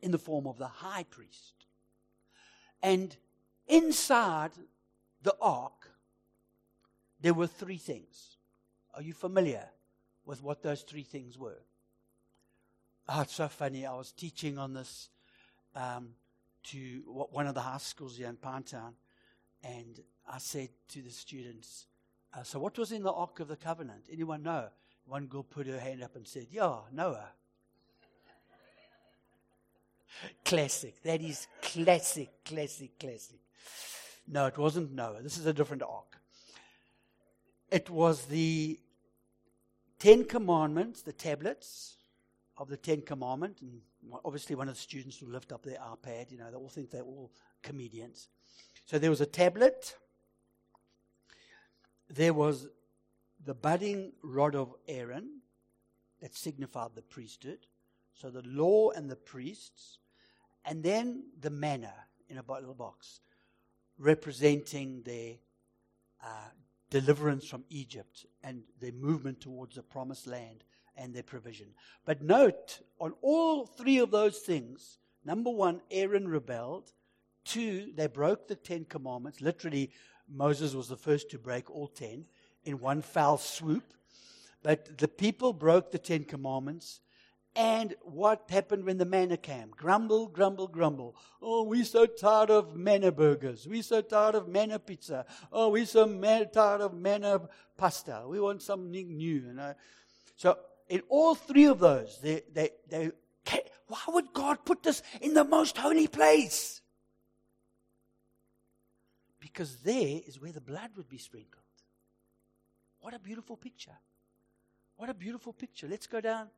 in 0.00 0.10
the 0.10 0.18
form 0.18 0.46
of 0.46 0.56
the 0.56 0.66
high 0.66 1.04
priest. 1.04 1.66
And 2.82 3.14
inside 3.68 4.52
the 5.22 5.36
ark, 5.40 5.90
there 7.20 7.34
were 7.34 7.46
three 7.46 7.76
things. 7.76 8.38
Are 8.94 9.02
you 9.02 9.12
familiar 9.12 9.68
with 10.24 10.42
what 10.42 10.62
those 10.62 10.82
three 10.82 11.04
things 11.04 11.38
were? 11.38 11.58
Oh, 13.08 13.22
it's 13.22 13.34
so 13.34 13.48
funny. 13.48 13.84
I 13.84 13.94
was 13.94 14.12
teaching 14.12 14.58
on 14.58 14.74
this 14.74 15.08
um, 15.74 16.10
to 16.64 17.02
one 17.30 17.46
of 17.46 17.54
the 17.54 17.60
high 17.60 17.78
schools 17.78 18.16
here 18.16 18.28
in 18.28 18.36
Pinetown, 18.36 18.92
and 19.64 20.00
I 20.30 20.38
said 20.38 20.68
to 20.88 21.02
the 21.02 21.10
students, 21.10 21.86
uh, 22.32 22.42
So, 22.44 22.60
what 22.60 22.78
was 22.78 22.92
in 22.92 23.02
the 23.02 23.12
Ark 23.12 23.40
of 23.40 23.48
the 23.48 23.56
Covenant? 23.56 24.04
Anyone 24.10 24.42
know? 24.42 24.68
One 25.04 25.26
girl 25.26 25.42
put 25.42 25.66
her 25.66 25.80
hand 25.80 26.02
up 26.02 26.14
and 26.14 26.26
said, 26.26 26.46
Yeah, 26.50 26.76
Noah. 26.92 27.30
classic. 30.44 31.02
That 31.02 31.20
is 31.20 31.48
classic, 31.60 32.44
classic, 32.44 32.98
classic. 33.00 33.40
No, 34.28 34.46
it 34.46 34.56
wasn't 34.56 34.92
Noah. 34.92 35.22
This 35.22 35.38
is 35.38 35.46
a 35.46 35.52
different 35.52 35.82
ark. 35.82 36.18
It 37.70 37.90
was 37.90 38.26
the 38.26 38.78
Ten 39.98 40.24
Commandments, 40.24 41.02
the 41.02 41.12
tablets, 41.12 41.96
of 42.56 42.68
the 42.68 42.76
Ten 42.76 43.02
Commandments, 43.02 43.62
and 43.62 43.80
obviously 44.24 44.56
one 44.56 44.68
of 44.68 44.74
the 44.74 44.80
students 44.80 45.20
will 45.20 45.30
lift 45.30 45.52
up 45.52 45.62
their 45.64 45.78
iPad. 45.78 46.30
You 46.30 46.38
know, 46.38 46.50
they 46.50 46.56
all 46.56 46.68
think 46.68 46.90
they're 46.90 47.02
all 47.02 47.32
comedians. 47.62 48.28
So 48.86 48.98
there 48.98 49.10
was 49.10 49.20
a 49.20 49.26
tablet. 49.26 49.96
There 52.08 52.34
was 52.34 52.68
the 53.44 53.54
budding 53.54 54.12
rod 54.22 54.54
of 54.54 54.74
Aaron 54.86 55.40
that 56.20 56.34
signified 56.34 56.90
the 56.94 57.02
priesthood. 57.02 57.66
So 58.14 58.30
the 58.30 58.42
law 58.46 58.90
and 58.90 59.10
the 59.10 59.16
priests. 59.16 59.98
And 60.64 60.82
then 60.82 61.24
the 61.40 61.50
manna 61.50 61.94
in 62.28 62.38
a 62.38 62.44
little 62.46 62.74
box 62.74 63.20
representing 63.98 65.02
their 65.02 65.34
uh, 66.22 66.50
deliverance 66.90 67.46
from 67.46 67.64
Egypt 67.70 68.26
and 68.42 68.62
their 68.80 68.92
movement 68.92 69.40
towards 69.40 69.76
the 69.76 69.82
promised 69.82 70.26
land 70.26 70.64
and 70.96 71.14
their 71.14 71.22
provision. 71.22 71.68
But 72.04 72.22
note, 72.22 72.80
on 72.98 73.14
all 73.22 73.66
three 73.66 73.98
of 73.98 74.10
those 74.10 74.38
things, 74.38 74.98
number 75.24 75.50
one, 75.50 75.80
Aaron 75.90 76.28
rebelled. 76.28 76.92
Two, 77.44 77.92
they 77.96 78.06
broke 78.06 78.48
the 78.48 78.54
Ten 78.54 78.84
Commandments. 78.84 79.40
Literally, 79.40 79.90
Moses 80.28 80.74
was 80.74 80.88
the 80.88 80.96
first 80.96 81.30
to 81.30 81.38
break 81.38 81.70
all 81.70 81.88
ten 81.88 82.26
in 82.64 82.78
one 82.78 83.02
foul 83.02 83.38
swoop. 83.38 83.92
But 84.62 84.98
the 84.98 85.08
people 85.08 85.52
broke 85.52 85.90
the 85.90 85.98
Ten 85.98 86.24
Commandments. 86.24 87.00
And 87.54 87.94
what 88.00 88.44
happened 88.48 88.84
when 88.84 88.96
the 88.96 89.04
manna 89.04 89.36
came? 89.36 89.72
Grumble, 89.76 90.28
grumble, 90.28 90.68
grumble. 90.68 91.16
Oh, 91.42 91.64
we're 91.64 91.84
so 91.84 92.06
tired 92.06 92.48
of 92.48 92.76
manna 92.76 93.12
burgers. 93.12 93.66
We're 93.68 93.82
so 93.82 94.00
tired 94.00 94.36
of 94.36 94.48
manna 94.48 94.78
pizza. 94.78 95.26
Oh, 95.52 95.68
we're 95.68 95.84
so 95.84 96.06
tired 96.46 96.80
of 96.80 96.94
manna 96.94 97.42
pasta. 97.76 98.22
We 98.26 98.40
want 98.40 98.62
something 98.62 99.16
new. 99.16 99.34
You 99.48 99.52
know? 99.52 99.74
So 100.36 100.56
in 100.92 101.00
all 101.08 101.34
three 101.34 101.64
of 101.64 101.78
those, 101.78 102.18
they, 102.22 102.42
they, 102.52 102.68
they, 102.86 103.10
why 103.86 104.02
would 104.08 104.30
God 104.34 104.62
put 104.62 104.82
this 104.82 105.02
in 105.22 105.32
the 105.32 105.42
most 105.42 105.78
holy 105.78 106.06
place? 106.06 106.82
Because 109.40 109.76
there 109.76 110.20
is 110.26 110.38
where 110.38 110.52
the 110.52 110.60
blood 110.60 110.90
would 110.98 111.08
be 111.08 111.16
sprinkled. 111.16 111.64
What 113.00 113.14
a 113.14 113.18
beautiful 113.18 113.56
picture. 113.56 113.96
What 114.96 115.08
a 115.08 115.14
beautiful 115.14 115.54
picture. 115.54 115.88
Let's 115.88 116.06
go 116.06 116.20
down 116.20 116.48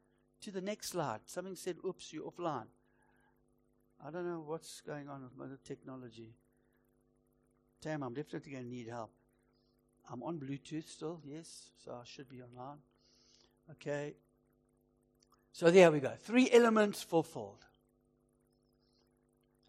to 0.41 0.51
the 0.51 0.61
next 0.61 0.89
slide. 0.89 1.21
Something 1.27 1.55
said, 1.55 1.77
oops, 1.87 2.13
you're 2.13 2.29
offline. 2.29 2.67
I 4.05 4.11
don't 4.11 4.29
know 4.29 4.43
what's 4.45 4.81
going 4.81 5.09
on 5.09 5.23
with 5.23 5.37
my 5.37 5.45
technology. 5.65 6.35
Tam, 7.81 8.03
I'm 8.03 8.15
definitely 8.15 8.51
going 8.51 8.65
to 8.65 8.71
need 8.71 8.89
help. 8.89 9.13
I'm 10.11 10.25
on 10.25 10.41
Bluetooth 10.41 10.89
still, 10.89 11.21
yes, 11.25 11.71
so 11.85 11.93
I 11.93 12.05
should 12.05 12.29
be 12.29 12.43
online. 12.43 12.79
Okay. 13.71 14.15
So 15.55 15.71
there 15.71 15.93
we 15.93 16.01
go. 16.01 16.11
Three 16.19 16.51
elements 16.51 17.01
fulfilled. 17.01 17.65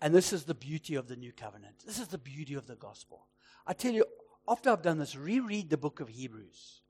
And 0.01 0.15
this 0.15 0.33
is 0.33 0.43
the 0.43 0.55
beauty 0.55 0.95
of 0.95 1.07
the 1.07 1.15
new 1.15 1.31
covenant. 1.31 1.75
This 1.85 1.99
is 1.99 2.07
the 2.07 2.17
beauty 2.17 2.55
of 2.55 2.65
the 2.65 2.75
gospel. 2.75 3.27
I 3.67 3.73
tell 3.73 3.93
you, 3.93 4.03
after 4.47 4.71
I've 4.71 4.81
done 4.81 4.97
this, 4.97 5.15
reread 5.15 5.69
the 5.69 5.77
book 5.77 5.99
of 5.99 6.09
Hebrews 6.09 6.81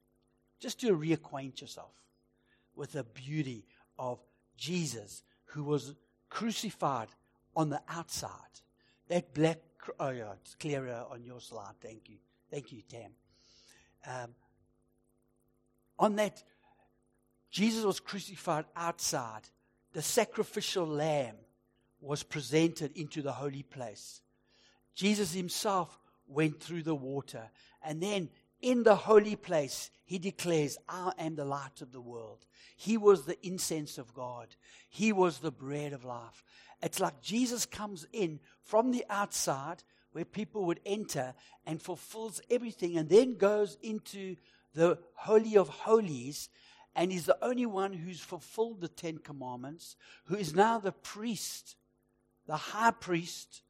just 0.61 0.79
to 0.79 0.95
reacquaint 0.95 1.59
yourself 1.59 1.91
with 2.73 2.93
the 2.93 3.03
beauty 3.03 3.65
of 3.99 4.19
Jesus 4.55 5.23
who 5.47 5.65
was 5.65 5.93
crucified 6.29 7.09
on 7.53 7.69
the 7.69 7.81
outside. 7.89 8.31
That 9.09 9.33
black, 9.33 9.59
oh 9.99 10.11
yeah, 10.11 10.31
it's 10.41 10.55
clearer 10.55 11.03
on 11.11 11.25
your 11.25 11.41
slide. 11.41 11.75
Thank 11.81 12.07
you. 12.07 12.15
Thank 12.49 12.71
you, 12.71 12.81
Tam. 12.89 13.11
Um, 14.07 14.35
on 15.99 16.15
that 16.15 16.41
Jesus 17.55 17.85
was 17.85 18.01
crucified 18.01 18.65
outside. 18.75 19.43
The 19.93 20.01
sacrificial 20.01 20.85
lamb 20.85 21.37
was 22.01 22.21
presented 22.21 22.91
into 22.97 23.21
the 23.21 23.31
holy 23.31 23.63
place. 23.63 24.19
Jesus 24.93 25.33
himself 25.33 25.97
went 26.27 26.59
through 26.59 26.83
the 26.83 26.93
water. 26.93 27.49
And 27.81 28.03
then 28.03 28.27
in 28.61 28.83
the 28.83 28.97
holy 28.97 29.37
place, 29.37 29.89
he 30.03 30.19
declares, 30.19 30.77
I 30.89 31.13
am 31.17 31.37
the 31.37 31.45
light 31.45 31.81
of 31.81 31.93
the 31.93 32.01
world. 32.01 32.45
He 32.75 32.97
was 32.97 33.23
the 33.23 33.37
incense 33.41 33.97
of 33.97 34.13
God. 34.13 34.47
He 34.89 35.13
was 35.13 35.37
the 35.37 35.49
bread 35.49 35.93
of 35.93 36.03
life. 36.03 36.43
It's 36.83 36.99
like 36.99 37.21
Jesus 37.21 37.65
comes 37.65 38.05
in 38.11 38.41
from 38.63 38.91
the 38.91 39.05
outside 39.09 39.81
where 40.11 40.25
people 40.25 40.65
would 40.65 40.81
enter 40.85 41.33
and 41.65 41.81
fulfills 41.81 42.41
everything 42.49 42.97
and 42.97 43.07
then 43.07 43.37
goes 43.37 43.77
into 43.81 44.35
the 44.73 44.99
Holy 45.13 45.55
of 45.55 45.69
Holies 45.69 46.49
and 46.95 47.11
he's 47.11 47.25
the 47.25 47.37
only 47.41 47.65
one 47.65 47.93
who's 47.93 48.21
fulfilled 48.21 48.81
the 48.81 48.87
Ten 48.87 49.17
Commandments, 49.17 49.95
who 50.25 50.35
is 50.35 50.55
now 50.55 50.79
the 50.79 50.91
priest, 50.91 51.75
the 52.47 52.55
high 52.55 52.91
priest 52.91 53.61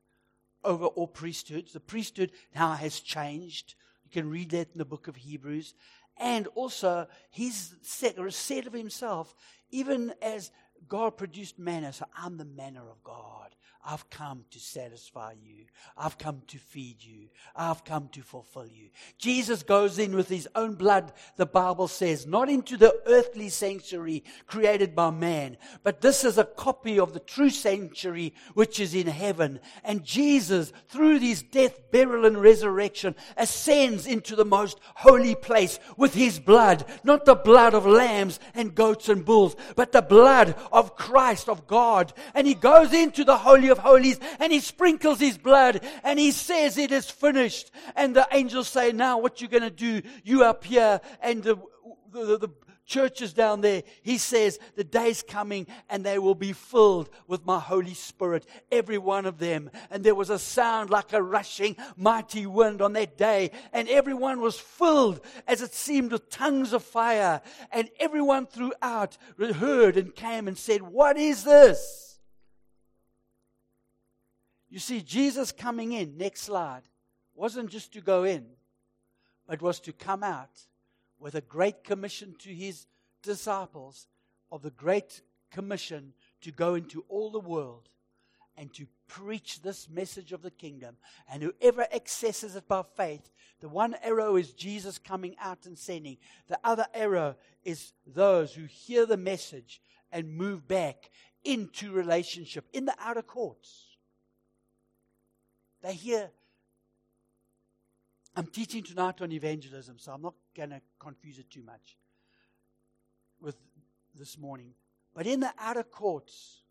over 0.63 0.85
all 0.85 1.07
priesthoods. 1.07 1.73
The 1.73 1.79
priesthood 1.79 2.31
now 2.53 2.73
has 2.73 2.99
changed. 2.99 3.75
You 4.03 4.11
can 4.11 4.29
read 4.29 4.51
that 4.51 4.71
in 4.73 4.77
the 4.77 4.85
book 4.85 5.07
of 5.07 5.15
Hebrews. 5.15 5.73
And 6.17 6.47
also, 6.55 7.07
he's 7.29 7.75
said, 7.81 8.17
or 8.17 8.29
said 8.29 8.67
of 8.67 8.73
himself, 8.73 9.35
even 9.69 10.13
as 10.21 10.51
God 10.87 11.17
produced 11.17 11.57
manna, 11.57 11.93
so 11.93 12.05
I'm 12.15 12.37
the 12.37 12.45
manna 12.45 12.83
of 12.85 13.03
God. 13.03 13.55
I've 13.87 14.09
come 14.09 14.45
to 14.49 14.59
satisfy 14.59 15.33
you. 15.43 15.65
I've 15.95 16.17
come 16.17 16.41
to 16.47 16.57
feed 16.57 17.03
you. 17.03 17.29
I've 17.55 17.83
come 17.85 18.09
to 18.13 18.21
fulfill 18.21 18.67
you. 18.67 18.89
Jesus 19.19 19.61
goes 19.61 19.99
in 19.99 20.15
with 20.15 20.27
his 20.27 20.49
own 20.55 20.73
blood, 20.73 21.13
the 21.35 21.45
Bible 21.45 21.87
says, 21.87 22.25
not 22.25 22.49
into 22.49 22.77
the 22.77 22.99
earthly 23.05 23.49
sanctuary 23.49 24.23
created 24.47 24.95
by 24.95 25.11
man, 25.11 25.57
but 25.83 26.01
this 26.01 26.23
is 26.23 26.39
a 26.39 26.45
copy 26.45 26.99
of 26.99 27.13
the 27.13 27.19
true 27.19 27.51
sanctuary 27.51 28.33
which 28.55 28.79
is 28.79 28.95
in 28.95 29.05
heaven. 29.05 29.59
And 29.83 30.03
Jesus, 30.03 30.73
through 30.89 31.19
his 31.19 31.43
death, 31.43 31.91
burial, 31.91 32.25
and 32.25 32.41
resurrection, 32.41 33.15
ascends 33.37 34.07
into 34.07 34.35
the 34.35 34.45
most 34.45 34.79
holy 34.95 35.35
place 35.35 35.79
with 35.95 36.15
his 36.15 36.39
blood, 36.39 36.85
not 37.03 37.25
the 37.25 37.35
blood 37.35 37.75
of 37.75 37.85
lambs 37.85 38.39
and 38.55 38.73
goats 38.73 39.09
and 39.09 39.23
bulls, 39.23 39.55
but 39.75 39.91
the 39.91 40.01
blood 40.01 40.55
of 40.71 40.95
Christ, 40.95 41.47
of 41.47 41.67
God. 41.67 42.13
And 42.33 42.47
he 42.47 42.55
goes 42.55 42.91
into 42.91 43.23
the 43.23 43.37
holy 43.37 43.74
of 43.77 43.83
Holies 43.83 44.19
and 44.39 44.51
he 44.51 44.59
sprinkles 44.59 45.19
his 45.19 45.37
blood 45.37 45.81
and 46.03 46.17
he 46.19 46.31
says 46.31 46.77
it 46.77 46.91
is 46.91 47.09
finished. 47.09 47.71
And 47.95 48.15
the 48.15 48.27
angels 48.31 48.67
say, 48.67 48.91
now 48.91 49.17
what 49.19 49.41
you 49.41 49.47
going 49.47 49.63
to 49.63 49.69
do? 49.69 50.01
You 50.23 50.43
up 50.43 50.63
here 50.63 51.01
and 51.21 51.43
the, 51.43 51.57
the, 52.11 52.37
the 52.37 52.49
churches 52.85 53.33
down 53.33 53.61
there, 53.61 53.83
he 54.01 54.17
says, 54.17 54.59
the 54.75 54.83
day's 54.83 55.23
coming 55.23 55.67
and 55.89 56.05
they 56.05 56.19
will 56.19 56.35
be 56.35 56.53
filled 56.53 57.09
with 57.27 57.45
my 57.45 57.59
Holy 57.59 57.93
Spirit, 57.93 58.45
every 58.71 58.97
one 58.97 59.25
of 59.25 59.39
them. 59.39 59.69
And 59.89 60.03
there 60.03 60.15
was 60.15 60.29
a 60.29 60.39
sound 60.39 60.89
like 60.89 61.13
a 61.13 61.21
rushing 61.21 61.75
mighty 61.97 62.45
wind 62.45 62.81
on 62.81 62.93
that 62.93 63.17
day, 63.17 63.51
and 63.73 63.89
everyone 63.89 64.39
was 64.39 64.59
filled, 64.59 65.19
as 65.47 65.61
it 65.61 65.73
seemed, 65.73 66.11
with 66.11 66.29
tongues 66.29 66.73
of 66.73 66.83
fire. 66.83 67.41
And 67.71 67.89
everyone 67.99 68.45
throughout 68.45 69.17
heard 69.39 69.97
and 69.97 70.15
came 70.15 70.47
and 70.47 70.57
said, 70.57 70.81
What 70.81 71.17
is 71.17 71.43
this? 71.43 72.04
You 74.69 74.79
see, 74.79 75.01
Jesus 75.01 75.51
coming 75.51 75.93
in, 75.93 76.17
next 76.17 76.41
slide, 76.41 76.83
wasn't 77.33 77.69
just 77.69 77.93
to 77.93 78.01
go 78.01 78.23
in, 78.23 78.45
but 79.47 79.61
was 79.61 79.79
to 79.81 79.93
come 79.93 80.23
out 80.23 80.67
with 81.19 81.35
a 81.35 81.41
great 81.41 81.83
commission 81.83 82.35
to 82.39 82.49
his 82.49 82.87
disciples 83.21 84.07
of 84.51 84.61
the 84.61 84.71
great 84.71 85.21
commission 85.51 86.13
to 86.41 86.51
go 86.51 86.75
into 86.75 87.03
all 87.09 87.31
the 87.31 87.39
world 87.39 87.89
and 88.57 88.73
to 88.73 88.87
preach 89.07 89.61
this 89.61 89.89
message 89.89 90.31
of 90.31 90.41
the 90.41 90.51
kingdom. 90.51 90.95
And 91.29 91.43
whoever 91.43 91.87
accesses 91.93 92.55
it 92.55 92.67
by 92.67 92.83
faith, 92.95 93.29
the 93.59 93.69
one 93.69 93.95
arrow 94.01 94.35
is 94.35 94.53
Jesus 94.53 94.97
coming 94.97 95.35
out 95.41 95.65
and 95.65 95.77
sending. 95.77 96.17
The 96.47 96.59
other 96.63 96.85
arrow 96.93 97.35
is 97.63 97.93
those 98.05 98.53
who 98.53 98.65
hear 98.65 99.05
the 99.05 99.17
message 99.17 99.81
and 100.11 100.37
move 100.37 100.67
back 100.67 101.09
into 101.43 101.91
relationship 101.91 102.65
in 102.73 102.85
the 102.85 102.95
outer 102.99 103.21
courts. 103.21 103.94
They 105.85 105.93
hear. 105.93 106.31
I'm 108.35 108.47
teaching 108.47 108.81
tonight 108.81 109.21
on 109.21 109.31
evangelism, 109.31 109.99
so 109.99 110.13
I'm 110.13 110.21
not 110.23 110.33
going 110.57 110.71
to 110.71 110.81
confuse 110.97 111.37
it 111.37 111.51
too 111.51 111.61
much 111.61 111.95
with 113.39 113.55
this 114.17 114.35
morning. 114.35 114.73
But 115.13 115.27
in 115.27 115.41
the 115.41 115.53
outer 115.59 115.83
courts, 115.83 116.63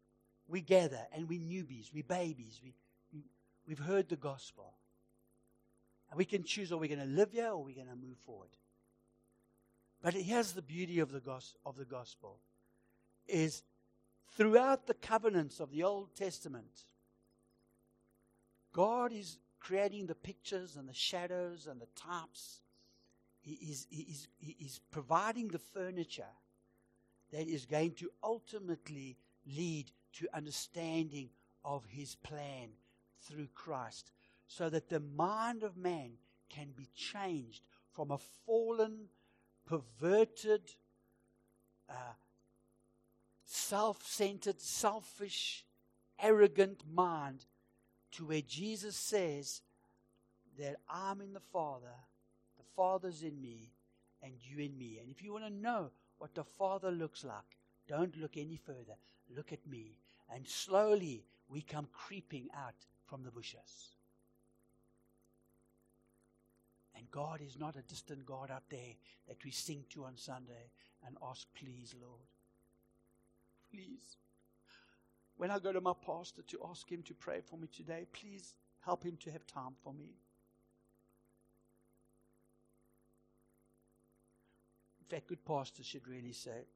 we 0.49 0.63
gather 0.63 0.99
and 1.15 1.29
we 1.29 1.39
newbies, 1.39 1.95
we 1.95 2.03
babies, 2.03 2.61
we, 2.61 2.75
we, 3.13 3.23
we've 3.69 3.79
heard 3.79 4.09
the 4.09 4.17
gospel. 4.17 4.75
And 6.11 6.19
we 6.19 6.25
can 6.25 6.43
choose 6.43 6.73
are 6.73 6.77
we 6.77 6.89
going 6.89 6.99
to 6.99 7.07
live 7.07 7.31
here 7.31 7.51
or 7.51 7.61
are 7.61 7.63
we 7.63 7.73
going 7.73 7.87
to 7.87 7.95
move 7.95 8.19
forward. 8.27 8.51
But 10.03 10.15
here's 10.15 10.53
the 10.53 10.61
beauty 10.61 10.99
of 10.99 11.13
the, 11.13 11.23
of 11.65 11.77
the 11.77 11.85
gospel 11.85 12.41
is 13.29 13.63
throughout 14.37 14.89
the 14.89 14.95
covenants 14.95 15.61
of 15.61 15.71
the 15.71 15.85
Old 15.85 16.17
Testament, 16.17 16.87
God 18.75 19.13
is 19.13 19.39
creating 19.61 20.07
the 20.07 20.15
pictures 20.15 20.77
and 20.77 20.87
the 20.87 20.95
shadows 20.95 21.67
and 21.71 21.81
the 21.81 21.89
types. 21.97 22.61
He 23.41 23.53
is, 23.53 23.87
he 23.89 24.03
is, 24.03 24.29
he 24.39 24.57
is 24.61 24.81
providing 24.91 25.49
the 25.49 25.59
furniture 25.59 26.25
that 27.33 27.47
is 27.49 27.65
going 27.65 27.93
to 27.93 28.11
ultimately 28.23 29.17
lead 29.47 29.91
to 30.15 30.27
understanding 30.35 31.31
of 31.65 31.85
his 31.87 32.17
plan 32.17 32.69
through 33.23 33.49
Christ 33.55 34.11
so 34.47 34.69
that 34.69 34.89
the 34.89 35.01
mind 35.01 35.63
of 35.63 35.77
man 35.77 36.13
can 36.51 36.69
be 36.77 36.89
changed 36.95 37.63
from 37.93 38.11
a 38.11 38.19
fallen, 38.45 39.09
perverted, 39.67 40.75
uh, 41.89 42.15
self 43.45 44.03
centered, 44.05 44.61
selfish, 44.61 45.65
arrogant 46.21 46.83
mind 46.93 47.47
to 48.15 48.27
where 48.27 48.43
Jesus 48.43 48.97
says 48.97 49.63
that 50.59 50.77
I'm 50.89 51.21
in 51.21 51.33
the 51.33 51.41
Father, 51.53 51.95
the 52.57 52.65
Father's 52.77 53.23
in 53.23 53.41
me, 53.41 53.73
and 54.23 54.33
you 54.41 54.65
in 54.65 54.77
me. 54.79 54.99
And 55.01 55.11
if 55.11 55.23
you 55.23 55.33
want 55.33 55.45
to 55.45 55.51
know 55.51 55.91
what 56.19 56.35
the 56.35 56.45
Father 56.45 56.91
looks 56.91 57.25
like, 57.25 57.59
don't 57.89 58.17
look 58.17 58.37
any 58.37 58.57
further. 58.57 58.97
Look 59.35 59.53
at 59.53 59.67
me. 59.67 59.99
And 60.35 60.47
slowly 60.47 61.25
we 61.49 61.61
come 61.61 61.89
creeping 61.93 62.49
out 62.57 62.75
from 63.07 63.23
the 63.23 63.31
bushes. 63.31 63.91
And 66.97 67.11
God 67.11 67.41
is 67.45 67.59
not 67.59 67.77
a 67.77 67.83
distant 67.83 68.25
God 68.25 68.51
out 68.51 68.63
there 68.71 68.95
that 69.29 69.45
we 69.45 69.51
sing 69.51 69.85
to 69.91 70.05
on 70.05 70.17
Sunday 70.17 70.71
and 71.07 71.17
ask, 71.29 71.47
please, 71.55 71.95
Lord. 72.01 72.23
Please 73.71 74.17
when 75.37 75.51
I 75.51 75.59
go 75.59 75.73
to 75.73 75.81
my 75.81 75.93
pastor 76.07 76.43
to 76.43 76.61
ask 76.69 76.91
him 76.91 77.03
to 77.03 77.15
pray 77.15 77.41
for 77.41 77.57
me 77.57 77.69
today, 77.69 78.07
please 78.13 78.55
help 78.81 79.03
him 79.03 79.17
to 79.25 79.31
have 79.31 79.47
time 79.47 79.75
for 79.83 79.93
me. 79.93 80.15
In 85.01 85.07
fact, 85.09 85.27
good 85.27 85.45
pastors 85.45 85.87
should 85.87 86.09
really 86.09 86.33
say, 86.33 86.67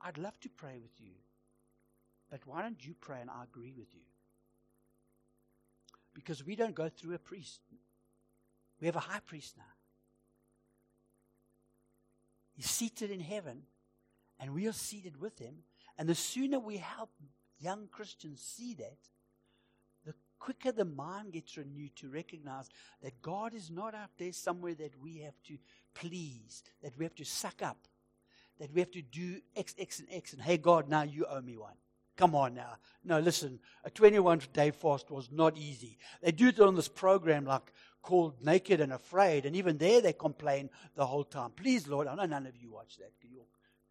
I'd 0.00 0.18
love 0.18 0.38
to 0.40 0.48
pray 0.48 0.78
with 0.80 1.00
you, 1.00 1.14
but 2.30 2.40
why 2.46 2.62
don't 2.62 2.84
you 2.84 2.94
pray 3.00 3.20
and 3.20 3.30
I 3.30 3.44
agree 3.44 3.72
with 3.76 3.88
you? 3.94 4.02
Because 6.14 6.44
we 6.44 6.54
don't 6.54 6.74
go 6.74 6.88
through 6.88 7.14
a 7.14 7.18
priest. 7.18 7.60
We 8.80 8.86
have 8.86 8.96
a 8.96 9.00
high 9.00 9.20
priest 9.26 9.56
now. 9.56 9.64
He's 12.54 12.70
seated 12.70 13.10
in 13.10 13.20
heaven, 13.20 13.62
and 14.38 14.54
we 14.54 14.66
are 14.66 14.72
seated 14.72 15.20
with 15.20 15.38
him. 15.38 15.56
And 15.98 16.08
the 16.08 16.14
sooner 16.14 16.58
we 16.58 16.76
help 16.76 17.10
young 17.58 17.88
Christians 17.90 18.40
see 18.40 18.74
that, 18.74 18.98
the 20.04 20.14
quicker 20.38 20.72
the 20.72 20.84
mind 20.84 21.32
gets 21.32 21.56
renewed 21.56 21.96
to 21.96 22.08
recognize 22.08 22.68
that 23.02 23.22
God 23.22 23.54
is 23.54 23.70
not 23.70 23.94
out 23.94 24.10
there 24.18 24.32
somewhere 24.32 24.74
that 24.74 25.00
we 25.00 25.18
have 25.18 25.34
to 25.48 25.56
please, 25.94 26.62
that 26.82 26.96
we 26.98 27.04
have 27.04 27.14
to 27.16 27.24
suck 27.24 27.62
up, 27.62 27.88
that 28.58 28.72
we 28.72 28.80
have 28.80 28.90
to 28.92 29.02
do 29.02 29.40
X, 29.54 29.74
X, 29.78 30.00
and 30.00 30.08
X, 30.10 30.32
and 30.32 30.42
hey, 30.42 30.56
God, 30.56 30.88
now 30.88 31.02
you 31.02 31.26
owe 31.26 31.40
me 31.40 31.56
one. 31.56 31.74
Come 32.16 32.34
on 32.34 32.54
now. 32.54 32.76
No, 33.04 33.18
listen, 33.20 33.58
a 33.84 33.90
21 33.90 34.40
day 34.52 34.70
fast 34.70 35.10
was 35.10 35.28
not 35.30 35.58
easy. 35.58 35.98
They 36.22 36.32
do 36.32 36.48
it 36.48 36.60
on 36.60 36.74
this 36.74 36.88
program 36.88 37.44
like 37.44 37.72
called 38.00 38.42
Naked 38.42 38.80
and 38.80 38.92
Afraid, 38.92 39.44
and 39.44 39.54
even 39.54 39.76
there 39.76 40.00
they 40.00 40.12
complain 40.12 40.70
the 40.94 41.04
whole 41.04 41.24
time. 41.24 41.50
Please, 41.50 41.86
Lord, 41.86 42.06
I 42.06 42.14
know 42.14 42.24
none 42.24 42.46
of 42.46 42.56
you 42.56 42.70
watch 42.70 42.96
that. 42.98 43.12
You're 43.22 43.42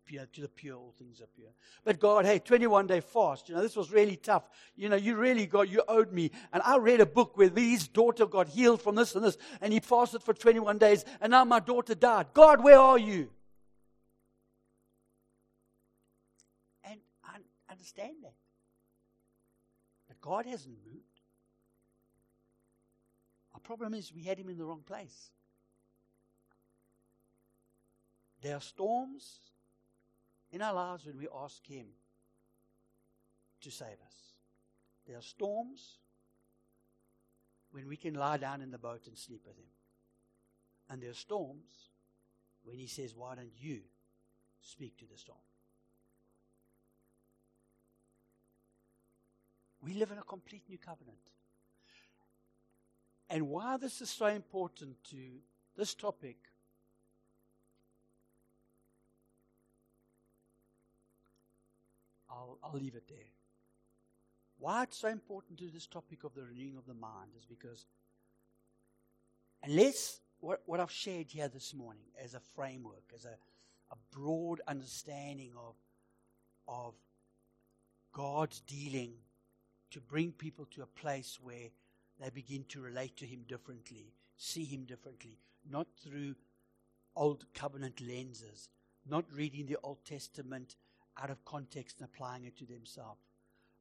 pure, 0.06 0.26
to 0.34 0.42
the 0.42 0.48
pure, 0.48 0.76
all 0.76 0.94
things 0.98 1.20
are 1.22 1.28
pure. 1.36 1.50
But 1.84 2.00
God, 2.00 2.26
hey, 2.26 2.40
21 2.40 2.88
day 2.88 3.02
fast. 3.02 3.50
You 3.50 3.56
know, 3.56 3.62
this 3.62 3.76
was 3.76 3.92
really 3.92 4.16
tough. 4.16 4.50
You 4.76 4.90
know, 4.90 4.96
you 4.96 5.16
really 5.16 5.46
got, 5.46 5.70
you 5.70 5.84
owed 5.88 6.12
me. 6.12 6.32
And 6.54 6.62
I 6.64 6.78
read 6.78 7.02
a 7.02 7.06
book 7.06 7.38
where 7.38 7.50
his 7.50 7.88
daughter 7.88 8.26
got 8.26 8.48
healed 8.48 8.82
from 8.82 8.96
this 8.96 9.16
and 9.16 9.26
this, 9.26 9.38
and 9.62 9.74
he 9.74 9.80
fasted 9.80 10.24
for 10.24 10.34
21 10.34 10.78
days, 10.78 11.06
and 11.20 11.32
now 11.32 11.44
my 11.44 11.60
daughter 11.60 11.96
died. 11.96 12.28
God, 12.34 12.64
where 12.64 12.80
are 12.80 13.00
you? 13.00 13.30
And 16.84 17.00
I 17.24 17.38
understand 17.72 18.16
that. 18.24 18.34
But 20.08 20.22
God 20.22 20.46
hasn't 20.46 20.76
moved. 20.86 21.04
Our 23.54 23.60
problem 23.62 23.94
is 23.94 24.14
we 24.14 24.24
had 24.24 24.38
him 24.38 24.50
in 24.50 24.58
the 24.58 24.66
wrong 24.66 24.84
place. 24.86 25.32
There 28.42 28.56
are 28.56 28.62
storms, 28.62 29.40
in 30.56 30.62
our 30.62 30.74
lives 30.74 31.06
when 31.06 31.18
we 31.18 31.28
ask 31.44 31.68
Him 31.68 31.88
to 33.60 33.70
save 33.70 34.00
us. 34.06 34.16
There 35.06 35.18
are 35.18 35.22
storms 35.22 35.98
when 37.72 37.90
we 37.90 37.98
can 37.98 38.14
lie 38.14 38.38
down 38.38 38.62
in 38.62 38.72
the 38.72 38.78
boat 38.78 39.02
and 39.06 39.18
sleep 39.18 39.42
with 39.46 39.58
Him. 39.58 39.68
And 40.90 41.02
there 41.02 41.10
are 41.10 41.14
storms 41.14 41.90
when 42.64 42.78
He 42.78 42.88
says, 42.88 43.14
Why 43.14 43.36
don't 43.36 43.52
you 43.60 43.82
speak 44.62 44.98
to 45.00 45.06
the 45.06 45.18
storm? 45.18 45.40
We 49.82 49.94
live 49.94 50.12
in 50.12 50.20
a 50.20 50.24
complete 50.24 50.64
new 50.70 50.78
covenant. 50.78 51.18
And 53.30 53.50
why 53.50 53.76
this 53.76 54.02
is 54.02 54.10
so 54.10 54.28
important 54.28 55.04
to 55.10 55.18
this 55.76 55.94
topic 55.94 56.38
I'll, 62.64 62.72
I'll 62.72 62.80
leave 62.80 62.96
it 62.96 63.08
there. 63.08 63.18
Why 64.58 64.84
it's 64.84 64.98
so 64.98 65.10
important 65.10 65.60
to 65.60 65.70
this 65.70 65.88
topic 65.88 66.24
of 66.24 66.34
the 66.34 66.44
renewing 66.44 66.78
of 66.78 66.86
the 66.86 66.94
mind 66.94 67.32
is 67.38 67.46
because 67.46 67.86
unless 69.64 70.20
what, 70.40 70.62
what 70.66 70.80
I've 70.80 70.92
shared 70.92 71.28
here 71.30 71.48
this 71.48 71.74
morning 71.74 72.06
as 72.24 72.34
a 72.34 72.40
framework, 72.40 73.04
as 73.14 73.26
a, 73.26 73.36
a 73.92 73.96
broad 74.12 74.62
understanding 74.68 75.52
of, 75.58 75.76
of 76.68 76.94
God's 78.14 78.62
dealing 78.62 79.14
to 79.92 80.00
bring 80.00 80.32
people 80.32 80.66
to 80.72 80.84
a 80.84 81.00
place 81.00 81.38
where 81.42 81.70
they 82.20 82.30
begin 82.30 82.64
to 82.70 82.82
relate 82.82 83.18
to 83.18 83.26
Him 83.26 83.44
differently, 83.48 84.14
see 84.38 84.64
Him 84.64 84.86
differently, 84.86 85.38
not 85.70 85.88
through 86.02 86.36
old 87.16 87.46
covenant 87.54 88.02
lenses, 88.02 88.70
not 89.08 89.26
reading 89.34 89.66
the 89.66 89.78
Old 89.84 90.04
Testament 90.06 90.76
out 91.22 91.30
of 91.30 91.44
context 91.46 92.00
and 92.00 92.10
applying 92.14 92.46
it 92.46 92.58
to 92.58 92.66
themselves. 92.66 93.20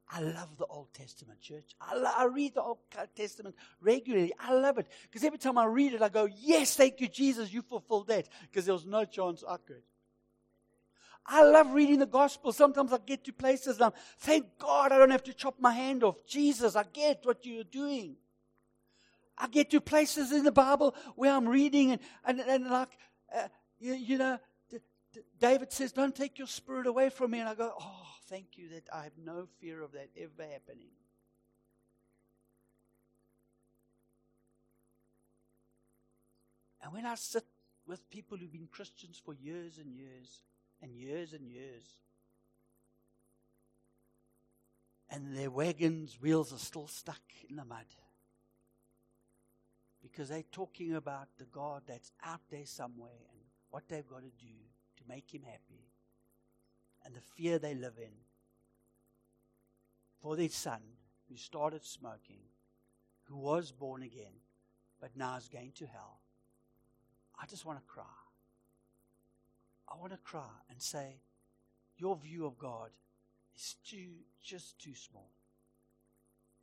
I 0.09 0.21
love 0.21 0.55
the 0.57 0.65
Old 0.65 0.93
Testament, 0.93 1.41
church. 1.41 1.75
I, 1.81 1.95
lo- 1.95 2.11
I 2.15 2.25
read 2.25 2.53
the 2.53 2.61
Old 2.61 2.77
Testament 3.15 3.55
regularly. 3.81 4.33
I 4.39 4.53
love 4.53 4.77
it 4.77 4.87
because 5.03 5.23
every 5.23 5.39
time 5.39 5.57
I 5.57 5.65
read 5.65 5.93
it, 5.93 6.01
I 6.01 6.09
go, 6.09 6.27
Yes, 6.41 6.75
thank 6.75 7.01
you, 7.01 7.07
Jesus, 7.07 7.51
you 7.51 7.63
fulfilled 7.63 8.07
that 8.07 8.29
because 8.43 8.65
there 8.65 8.75
was 8.75 8.85
no 8.85 9.05
chance 9.05 9.43
I 9.47 9.57
could. 9.57 9.81
I 11.25 11.43
love 11.43 11.73
reading 11.73 11.97
the 11.97 12.05
gospel. 12.05 12.51
Sometimes 12.51 12.93
I 12.93 12.99
get 13.03 13.23
to 13.23 13.33
places 13.33 13.77
and 13.77 13.85
I'm, 13.85 13.93
thank 14.19 14.45
God 14.59 14.91
I 14.91 14.99
don't 14.99 15.09
have 15.09 15.23
to 15.23 15.33
chop 15.33 15.55
my 15.59 15.73
hand 15.73 16.03
off. 16.03 16.23
Jesus, 16.27 16.75
I 16.75 16.83
get 16.93 17.21
what 17.23 17.43
you're 17.45 17.63
doing. 17.63 18.15
I 19.37 19.47
get 19.47 19.71
to 19.71 19.81
places 19.81 20.31
in 20.31 20.43
the 20.43 20.51
Bible 20.51 20.95
where 21.15 21.33
I'm 21.33 21.47
reading 21.47 21.91
and, 21.91 22.01
and, 22.25 22.39
and 22.41 22.69
like, 22.69 22.89
uh, 23.35 23.47
you, 23.79 23.93
you 23.93 24.17
know, 24.19 24.37
David 25.39 25.71
says, 25.71 25.91
Don't 25.91 26.15
take 26.15 26.37
your 26.37 26.47
spirit 26.47 26.87
away 26.87 27.09
from 27.09 27.31
me. 27.31 27.39
And 27.39 27.49
I 27.49 27.55
go, 27.55 27.73
Oh, 27.79 28.07
thank 28.27 28.57
you 28.57 28.69
that 28.69 28.87
I 28.93 29.03
have 29.03 29.17
no 29.17 29.47
fear 29.59 29.81
of 29.81 29.91
that 29.93 30.09
ever 30.17 30.49
happening. 30.51 30.91
And 36.81 36.93
when 36.93 37.05
I 37.05 37.15
sit 37.15 37.43
with 37.87 38.09
people 38.09 38.37
who've 38.37 38.51
been 38.51 38.67
Christians 38.71 39.19
for 39.23 39.33
years 39.33 39.79
and 39.79 39.91
years 39.95 40.43
and 40.81 40.95
years 40.95 41.33
and 41.33 41.49
years, 41.49 41.83
and 45.09 45.35
their 45.35 45.49
wagons' 45.49 46.19
wheels 46.21 46.53
are 46.53 46.59
still 46.59 46.87
stuck 46.87 47.21
in 47.49 47.55
the 47.55 47.65
mud 47.65 47.85
because 50.01 50.29
they're 50.29 50.43
talking 50.51 50.93
about 50.95 51.27
the 51.37 51.45
God 51.45 51.83
that's 51.87 52.11
out 52.23 52.41
there 52.51 52.65
somewhere 52.65 53.09
and 53.31 53.39
what 53.69 53.87
they've 53.87 54.07
got 54.07 54.21
to 54.21 54.45
do 54.45 54.53
make 55.07 55.33
him 55.33 55.43
happy 55.43 55.89
and 57.05 57.15
the 57.15 57.21
fear 57.21 57.59
they 57.59 57.75
live 57.75 57.97
in 57.97 58.11
for 60.21 60.35
their 60.35 60.49
son 60.49 60.81
who 61.29 61.37
started 61.37 61.85
smoking, 61.85 62.41
who 63.25 63.37
was 63.37 63.71
born 63.71 64.01
again, 64.03 64.33
but 64.99 65.15
now 65.15 65.37
is 65.37 65.47
going 65.47 65.71
to 65.75 65.85
hell. 65.85 66.19
I 67.39 67.45
just 67.45 67.65
want 67.65 67.79
to 67.79 67.85
cry. 67.85 68.03
I 69.87 69.97
want 69.99 70.13
to 70.13 70.17
cry 70.17 70.49
and 70.69 70.81
say, 70.81 71.21
Your 71.97 72.15
view 72.15 72.45
of 72.45 72.57
God 72.57 72.89
is 73.55 73.75
too, 73.87 74.13
just 74.43 74.79
too 74.79 74.95
small. 74.95 75.31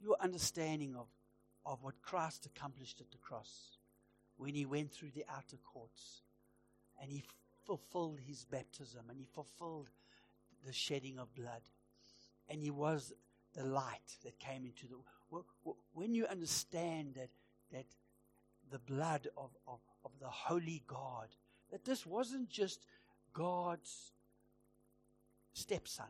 Your 0.00 0.16
understanding 0.20 0.96
of, 0.96 1.06
of 1.64 1.82
what 1.82 2.02
Christ 2.02 2.46
accomplished 2.46 3.00
at 3.00 3.10
the 3.12 3.18
cross 3.18 3.78
when 4.36 4.54
he 4.54 4.66
went 4.66 4.90
through 4.90 5.10
the 5.14 5.24
outer 5.30 5.58
courts 5.62 6.22
and 7.00 7.12
he 7.12 7.22
fulfilled 7.66 8.20
his 8.26 8.44
baptism 8.44 9.02
and 9.08 9.18
he 9.18 9.26
fulfilled 9.26 9.88
the 10.66 10.72
shedding 10.72 11.18
of 11.18 11.34
blood. 11.34 11.62
And 12.48 12.62
he 12.62 12.70
was 12.70 13.12
the 13.54 13.64
light 13.64 14.18
that 14.24 14.38
came 14.38 14.64
into 14.64 14.86
the. 14.86 14.96
world. 15.30 15.46
When 15.92 16.14
you 16.14 16.26
understand 16.26 17.14
that, 17.14 17.30
that 17.72 17.86
the 18.70 18.78
blood 18.78 19.28
of, 19.36 19.50
of, 19.66 19.80
of 20.04 20.10
the 20.20 20.28
holy 20.28 20.82
God, 20.86 21.28
that 21.70 21.84
this 21.84 22.06
wasn't 22.06 22.48
just 22.48 22.84
God's 23.32 24.12
stepson. 25.52 26.06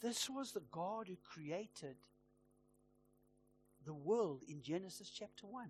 This 0.00 0.28
was 0.28 0.52
the 0.52 0.62
God 0.70 1.08
who 1.08 1.16
created 1.16 1.96
the 3.84 3.94
world 3.94 4.42
in 4.48 4.62
Genesis 4.62 5.10
chapter 5.10 5.46
1. 5.46 5.68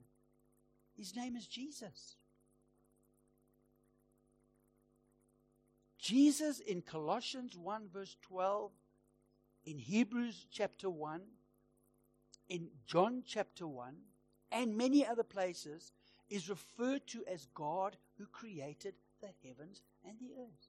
His 0.96 1.14
name 1.14 1.36
is 1.36 1.46
Jesus. 1.46 2.16
Jesus 6.04 6.60
in 6.60 6.82
Colossians 6.82 7.56
1, 7.56 7.88
verse 7.90 8.14
12, 8.28 8.70
in 9.64 9.78
Hebrews 9.78 10.46
chapter 10.52 10.90
1, 10.90 11.22
in 12.50 12.68
John 12.86 13.22
chapter 13.26 13.66
1, 13.66 13.94
and 14.52 14.76
many 14.76 15.06
other 15.06 15.22
places, 15.22 15.92
is 16.28 16.50
referred 16.50 17.06
to 17.06 17.24
as 17.26 17.48
God 17.54 17.96
who 18.18 18.26
created 18.26 18.92
the 19.22 19.30
heavens 19.42 19.80
and 20.06 20.18
the 20.20 20.34
earth. 20.42 20.68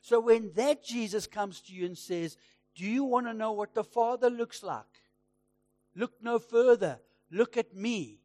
So 0.00 0.20
when 0.20 0.52
that 0.54 0.84
Jesus 0.84 1.26
comes 1.26 1.60
to 1.62 1.72
you 1.72 1.84
and 1.84 1.98
says, 1.98 2.36
Do 2.76 2.84
you 2.84 3.02
want 3.02 3.26
to 3.26 3.34
know 3.34 3.50
what 3.50 3.74
the 3.74 3.82
Father 3.82 4.30
looks 4.30 4.62
like? 4.62 5.02
Look 5.96 6.12
no 6.22 6.38
further. 6.38 7.00
Look 7.32 7.56
at 7.56 7.74
me. 7.74 8.20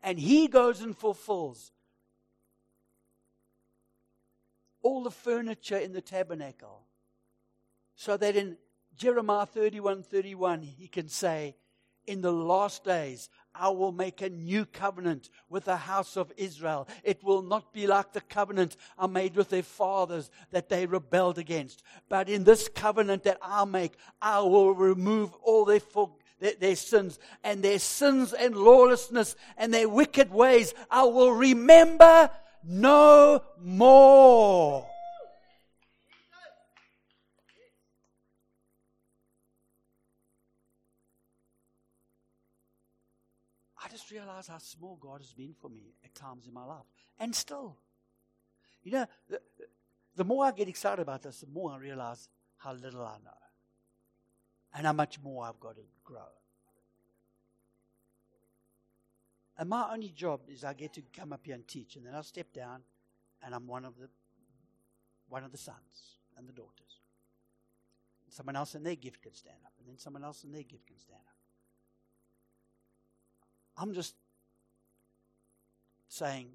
And 0.00 0.20
he 0.20 0.46
goes 0.46 0.80
and 0.80 0.96
fulfills 0.96 1.72
all 4.84 5.02
the 5.02 5.10
furniture 5.10 5.78
in 5.78 5.92
the 5.92 6.00
tabernacle. 6.00 6.82
So 7.96 8.16
that 8.18 8.36
in 8.36 8.56
Jeremiah 8.96 9.46
31 9.46 10.04
31, 10.04 10.62
he 10.62 10.86
can 10.86 11.08
say, 11.08 11.56
In 12.06 12.20
the 12.20 12.32
last 12.32 12.84
days, 12.84 13.28
I 13.54 13.70
will 13.70 13.92
make 13.92 14.20
a 14.20 14.28
new 14.28 14.66
covenant 14.66 15.30
with 15.48 15.64
the 15.64 15.76
house 15.76 16.16
of 16.16 16.32
Israel. 16.36 16.86
It 17.02 17.24
will 17.24 17.42
not 17.42 17.72
be 17.72 17.86
like 17.86 18.12
the 18.12 18.20
covenant 18.20 18.76
I 18.98 19.06
made 19.06 19.36
with 19.36 19.48
their 19.48 19.62
fathers 19.62 20.30
that 20.50 20.68
they 20.68 20.86
rebelled 20.86 21.38
against. 21.38 21.82
But 22.08 22.28
in 22.28 22.44
this 22.44 22.68
covenant 22.68 23.22
that 23.24 23.38
I'll 23.40 23.66
make, 23.66 23.94
I 24.20 24.40
will 24.40 24.74
remove 24.74 25.32
all 25.36 25.64
their, 25.64 25.80
for, 25.80 26.10
their, 26.40 26.54
their 26.60 26.76
sins 26.76 27.18
and 27.42 27.62
their 27.62 27.78
sins 27.78 28.32
and 28.32 28.54
lawlessness 28.54 29.34
and 29.56 29.72
their 29.72 29.88
wicked 29.88 30.30
ways. 30.30 30.74
I 30.90 31.04
will 31.04 31.32
remember 31.32 32.30
no 32.66 33.42
more. 33.60 34.86
I 43.82 43.88
just 43.88 44.10
realize 44.10 44.48
how 44.48 44.58
small 44.58 44.96
God 44.96 45.20
has 45.20 45.34
been 45.34 45.54
for 45.60 45.68
me 45.68 45.94
at 46.04 46.14
times 46.14 46.46
in 46.46 46.54
my 46.54 46.64
life. 46.64 46.86
And 47.18 47.34
still. 47.34 47.76
You 48.82 48.92
know, 48.92 49.06
the, 49.28 49.40
the 50.16 50.24
more 50.24 50.46
I 50.46 50.52
get 50.52 50.68
excited 50.68 51.02
about 51.02 51.22
this, 51.22 51.40
the 51.40 51.46
more 51.46 51.72
I 51.72 51.78
realize 51.78 52.28
how 52.56 52.72
little 52.72 53.02
I 53.02 53.16
know. 53.24 53.30
And 54.74 54.86
how 54.86 54.92
much 54.92 55.20
more 55.20 55.44
I've 55.44 55.60
got 55.60 55.76
to 55.76 55.82
grow. 56.02 56.22
And 59.64 59.70
my 59.70 59.94
only 59.94 60.10
job 60.10 60.40
is 60.46 60.62
I 60.62 60.74
get 60.74 60.92
to 60.92 61.02
come 61.16 61.32
up 61.32 61.40
here 61.46 61.54
and 61.54 61.66
teach, 61.66 61.96
and 61.96 62.04
then 62.04 62.14
I'll 62.14 62.22
step 62.22 62.52
down, 62.52 62.82
and 63.42 63.54
I'm 63.54 63.66
one 63.66 63.86
of 63.86 63.96
the 63.98 64.10
one 65.30 65.42
of 65.42 65.52
the 65.52 65.56
sons 65.56 66.18
and 66.36 66.46
the 66.46 66.52
daughters. 66.52 67.00
And 68.26 68.34
someone 68.34 68.56
else 68.56 68.74
in 68.74 68.82
their 68.82 68.94
gift 68.94 69.22
can 69.22 69.32
stand 69.32 69.56
up, 69.64 69.72
and 69.78 69.88
then 69.88 69.96
someone 69.96 70.22
else 70.22 70.44
in 70.44 70.52
their 70.52 70.64
gift 70.64 70.86
can 70.86 70.98
stand 70.98 71.22
up. 71.26 71.36
I'm 73.78 73.94
just 73.94 74.16
saying, 76.08 76.48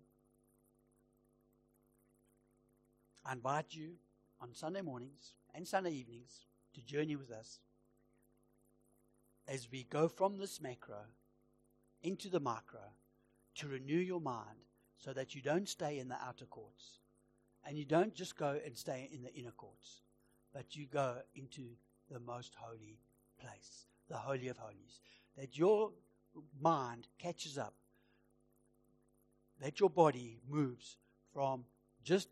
I 3.26 3.34
invite 3.34 3.74
you 3.74 3.94
on 4.40 4.54
Sunday 4.54 4.82
mornings 4.82 5.34
and 5.56 5.68
Sunday 5.68 5.94
evenings 5.94 6.46
to 6.76 6.82
journey 6.84 7.16
with 7.16 7.32
us 7.32 7.60
as 9.48 9.68
we 9.72 9.86
go 9.86 10.08
from 10.08 10.38
this 10.38 10.62
macro 10.62 11.06
into 12.02 12.30
the 12.30 12.40
micro 12.40 12.82
to 13.56 13.68
renew 13.68 13.98
your 13.98 14.22
mind 14.22 14.66
so 14.98 15.14
that 15.14 15.36
you 15.36 15.42
don't 15.42 15.68
stay 15.68 16.00
in 16.00 16.08
the 16.08 16.18
outer 16.22 16.46
courts 16.46 17.00
And 17.66 17.78
you 17.78 17.86
don't 17.86 18.14
just 18.16 18.38
go 18.38 18.60
and 18.66 18.78
stay 18.78 19.10
in 19.12 19.22
the 19.22 19.34
inner 19.34 19.52
courts, 19.52 20.02
but 20.54 20.76
you 20.76 20.88
go 20.88 21.18
into 21.36 21.76
the 22.10 22.20
most 22.20 22.56
holy 22.58 23.00
place, 23.40 23.86
the 24.08 24.18
Holy 24.18 24.48
of 24.48 24.58
Holies. 24.58 25.02
That 25.38 25.58
your 25.58 25.92
mind 26.60 27.08
catches 27.18 27.58
up, 27.58 27.74
that 29.62 29.80
your 29.80 29.90
body 29.90 30.40
moves 30.50 30.98
from 31.34 31.66
just 32.04 32.30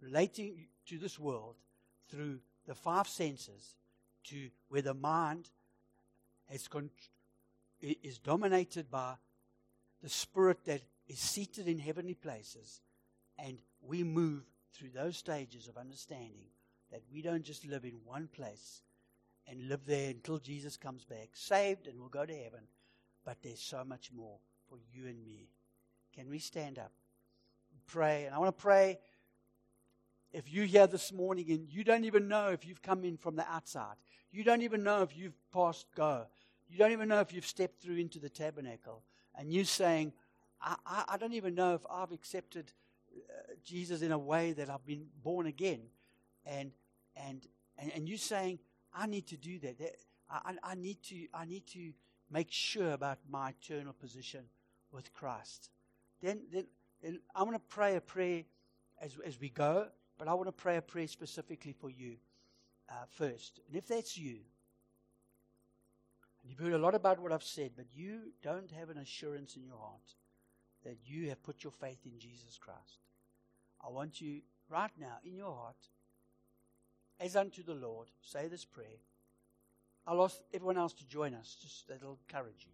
relating 0.00 0.66
to 0.86 0.98
this 0.98 1.18
world 1.18 1.56
through 2.10 2.40
the 2.66 2.74
five 2.74 3.08
senses 3.08 3.76
to 4.24 4.50
where 4.68 4.82
the 4.82 4.94
mind 4.94 5.50
has 6.50 6.68
con- 6.68 6.90
is 7.80 8.18
dominated 8.18 8.90
by 8.90 9.14
the 10.02 10.08
spirit 10.08 10.64
that 10.64 10.82
is 11.08 11.18
seated 11.18 11.68
in 11.68 11.78
heavenly 11.78 12.14
places 12.14 12.80
and 13.38 13.58
we 13.80 14.02
move 14.02 14.42
through 14.72 14.90
those 14.90 15.16
stages 15.16 15.68
of 15.68 15.76
understanding 15.76 16.46
that 16.90 17.02
we 17.12 17.22
don't 17.22 17.44
just 17.44 17.66
live 17.66 17.84
in 17.84 17.94
one 18.04 18.28
place 18.28 18.82
and 19.48 19.68
live 19.68 19.80
there 19.86 20.10
until 20.10 20.38
Jesus 20.38 20.76
comes 20.76 21.04
back, 21.04 21.30
saved 21.34 21.86
and 21.86 21.98
we'll 21.98 22.08
go 22.08 22.26
to 22.26 22.34
heaven, 22.34 22.60
but 23.24 23.36
there's 23.42 23.60
so 23.60 23.84
much 23.84 24.10
more 24.12 24.38
for 24.68 24.78
you 24.92 25.06
and 25.06 25.24
me. 25.24 25.48
Can 26.14 26.28
we 26.28 26.38
stand 26.38 26.78
up? 26.78 26.92
and 27.72 27.86
Pray. 27.86 28.24
And 28.24 28.34
I 28.34 28.38
want 28.38 28.56
to 28.56 28.62
pray 28.62 28.98
if 30.32 30.52
you're 30.52 30.66
here 30.66 30.86
this 30.86 31.12
morning 31.12 31.50
and 31.50 31.68
you 31.70 31.84
don't 31.84 32.04
even 32.04 32.28
know 32.28 32.48
if 32.48 32.66
you've 32.66 32.82
come 32.82 33.04
in 33.04 33.16
from 33.16 33.36
the 33.36 33.48
outside, 33.48 33.96
you 34.32 34.44
don't 34.44 34.62
even 34.62 34.82
know 34.82 35.02
if 35.02 35.16
you've 35.16 35.38
passed 35.52 35.86
go, 35.94 36.26
you 36.68 36.78
don't 36.78 36.92
even 36.92 37.08
know 37.08 37.20
if 37.20 37.32
you've 37.32 37.46
stepped 37.46 37.82
through 37.82 37.96
into 37.96 38.18
the 38.18 38.28
tabernacle, 38.28 39.02
and 39.38 39.52
you're 39.52 39.64
saying, 39.64 40.12
I, 40.60 40.76
I, 40.86 41.04
I 41.10 41.16
don't 41.16 41.34
even 41.34 41.54
know 41.54 41.74
if 41.74 41.82
I've 41.90 42.12
accepted 42.12 42.72
uh, 43.14 43.54
Jesus 43.64 44.02
in 44.02 44.12
a 44.12 44.18
way 44.18 44.52
that 44.52 44.70
I've 44.70 44.84
been 44.84 45.06
born 45.22 45.46
again. 45.46 45.80
And, 46.44 46.72
and, 47.16 47.46
and, 47.78 47.92
and 47.94 48.08
you're 48.08 48.18
saying, 48.18 48.58
I 48.94 49.06
need 49.06 49.26
to 49.28 49.36
do 49.36 49.58
that. 49.60 49.78
that 49.78 49.96
I, 50.30 50.54
I, 50.62 50.74
need 50.74 51.02
to, 51.04 51.26
I 51.34 51.44
need 51.44 51.66
to 51.68 51.92
make 52.30 52.50
sure 52.50 52.92
about 52.92 53.18
my 53.28 53.50
eternal 53.50 53.92
position 53.92 54.44
with 54.90 55.12
Christ. 55.12 55.70
Then, 56.22 56.40
then, 56.52 56.66
then 57.02 57.20
I'm 57.34 57.44
going 57.44 57.58
to 57.58 57.64
pray 57.68 57.96
a 57.96 58.00
prayer 58.00 58.44
as, 59.00 59.16
as 59.24 59.40
we 59.40 59.50
go, 59.50 59.88
but 60.18 60.28
I 60.28 60.34
want 60.34 60.48
to 60.48 60.52
pray 60.52 60.76
a 60.76 60.82
prayer 60.82 61.06
specifically 61.06 61.72
for 61.72 61.90
you 61.90 62.16
uh, 62.88 62.94
first. 63.10 63.60
And 63.68 63.76
if 63.76 63.86
that's 63.86 64.16
you, 64.16 64.38
you've 66.48 66.58
heard 66.58 66.72
a 66.72 66.78
lot 66.78 66.94
about 66.94 67.20
what 67.20 67.32
I've 67.32 67.42
said, 67.42 67.72
but 67.76 67.86
you 67.94 68.32
don't 68.42 68.70
have 68.70 68.90
an 68.90 68.98
assurance 68.98 69.56
in 69.56 69.64
your 69.64 69.78
heart 69.78 70.14
that 70.84 70.98
you 71.04 71.28
have 71.28 71.42
put 71.42 71.64
your 71.64 71.72
faith 71.72 71.98
in 72.04 72.18
Jesus 72.18 72.58
Christ, 72.58 73.00
I 73.84 73.90
want 73.90 74.20
you 74.20 74.40
right 74.70 74.90
now 74.98 75.16
in 75.24 75.36
your 75.36 75.52
heart, 75.52 75.76
as 77.18 77.34
unto 77.34 77.62
the 77.62 77.74
Lord, 77.74 78.08
say 78.20 78.46
this 78.46 78.64
prayer. 78.64 79.00
I'll 80.06 80.22
ask 80.22 80.36
everyone 80.54 80.78
else 80.78 80.92
to 80.94 81.08
join 81.08 81.34
us, 81.34 81.56
just 81.60 81.88
that'll 81.88 82.18
encourage 82.28 82.66
you. 82.66 82.72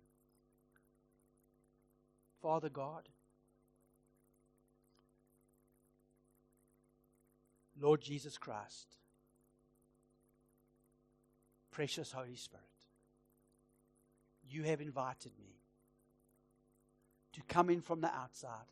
Father 2.42 2.68
God, 2.68 3.08
Lord 7.80 8.02
Jesus 8.02 8.36
Christ, 8.36 8.96
precious 11.70 12.12
Holy 12.12 12.36
Spirit, 12.36 12.66
you 14.52 14.62
have 14.64 14.80
invited 14.80 15.32
me 15.38 15.56
to 17.32 17.40
come 17.48 17.70
in 17.70 17.80
from 17.80 18.00
the 18.00 18.12
outside 18.14 18.70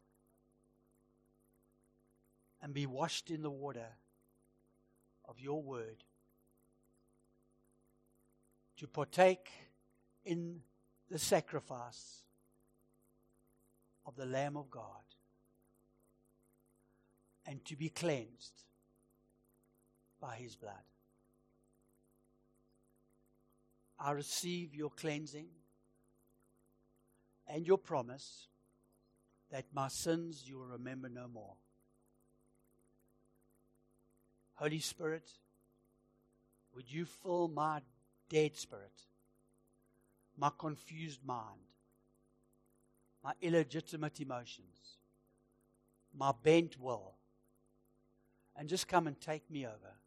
and 2.63 2.75
be 2.75 2.87
washed 2.87 3.31
in 3.31 3.43
the 3.43 3.51
water 3.51 3.87
of 5.27 5.41
your 5.41 5.63
word, 5.63 6.05
to 8.77 8.87
partake 8.87 9.49
in 10.25 10.61
the 11.11 11.19
sacrifice 11.19 12.23
of 14.05 14.17
the 14.17 14.27
Lamb 14.27 14.57
of 14.57 14.71
God, 14.71 14.85
and 17.47 17.65
to 17.65 17.77
be 17.77 17.89
cleansed 17.89 18.65
by 20.21 20.37
his 20.37 20.57
blood. 20.57 20.75
I 23.99 24.13
receive 24.13 24.75
your 24.75 24.91
cleansing 24.91 25.49
and 27.53 27.67
your 27.67 27.79
promise 27.79 28.47
that 29.51 29.65
my 29.75 29.89
sins 29.89 30.45
you 30.47 30.59
will 30.59 30.67
remember 30.67 31.09
no 31.09 31.27
more. 31.27 31.55
Holy 34.55 34.79
Spirit, 34.79 35.29
would 36.75 36.91
you 36.91 37.05
fill 37.05 37.49
my 37.49 37.81
dead 38.29 38.57
spirit, 38.57 39.03
my 40.37 40.51
confused 40.57 41.21
mind, 41.25 41.61
my 43.25 43.33
illegitimate 43.43 44.21
emotions, 44.21 44.99
my 46.17 46.33
bent 46.43 46.79
will, 46.79 47.15
and 48.57 48.69
just 48.69 48.87
come 48.87 49.07
and 49.07 49.21
take 49.21 49.51
me 49.51 49.67
over. 49.67 50.00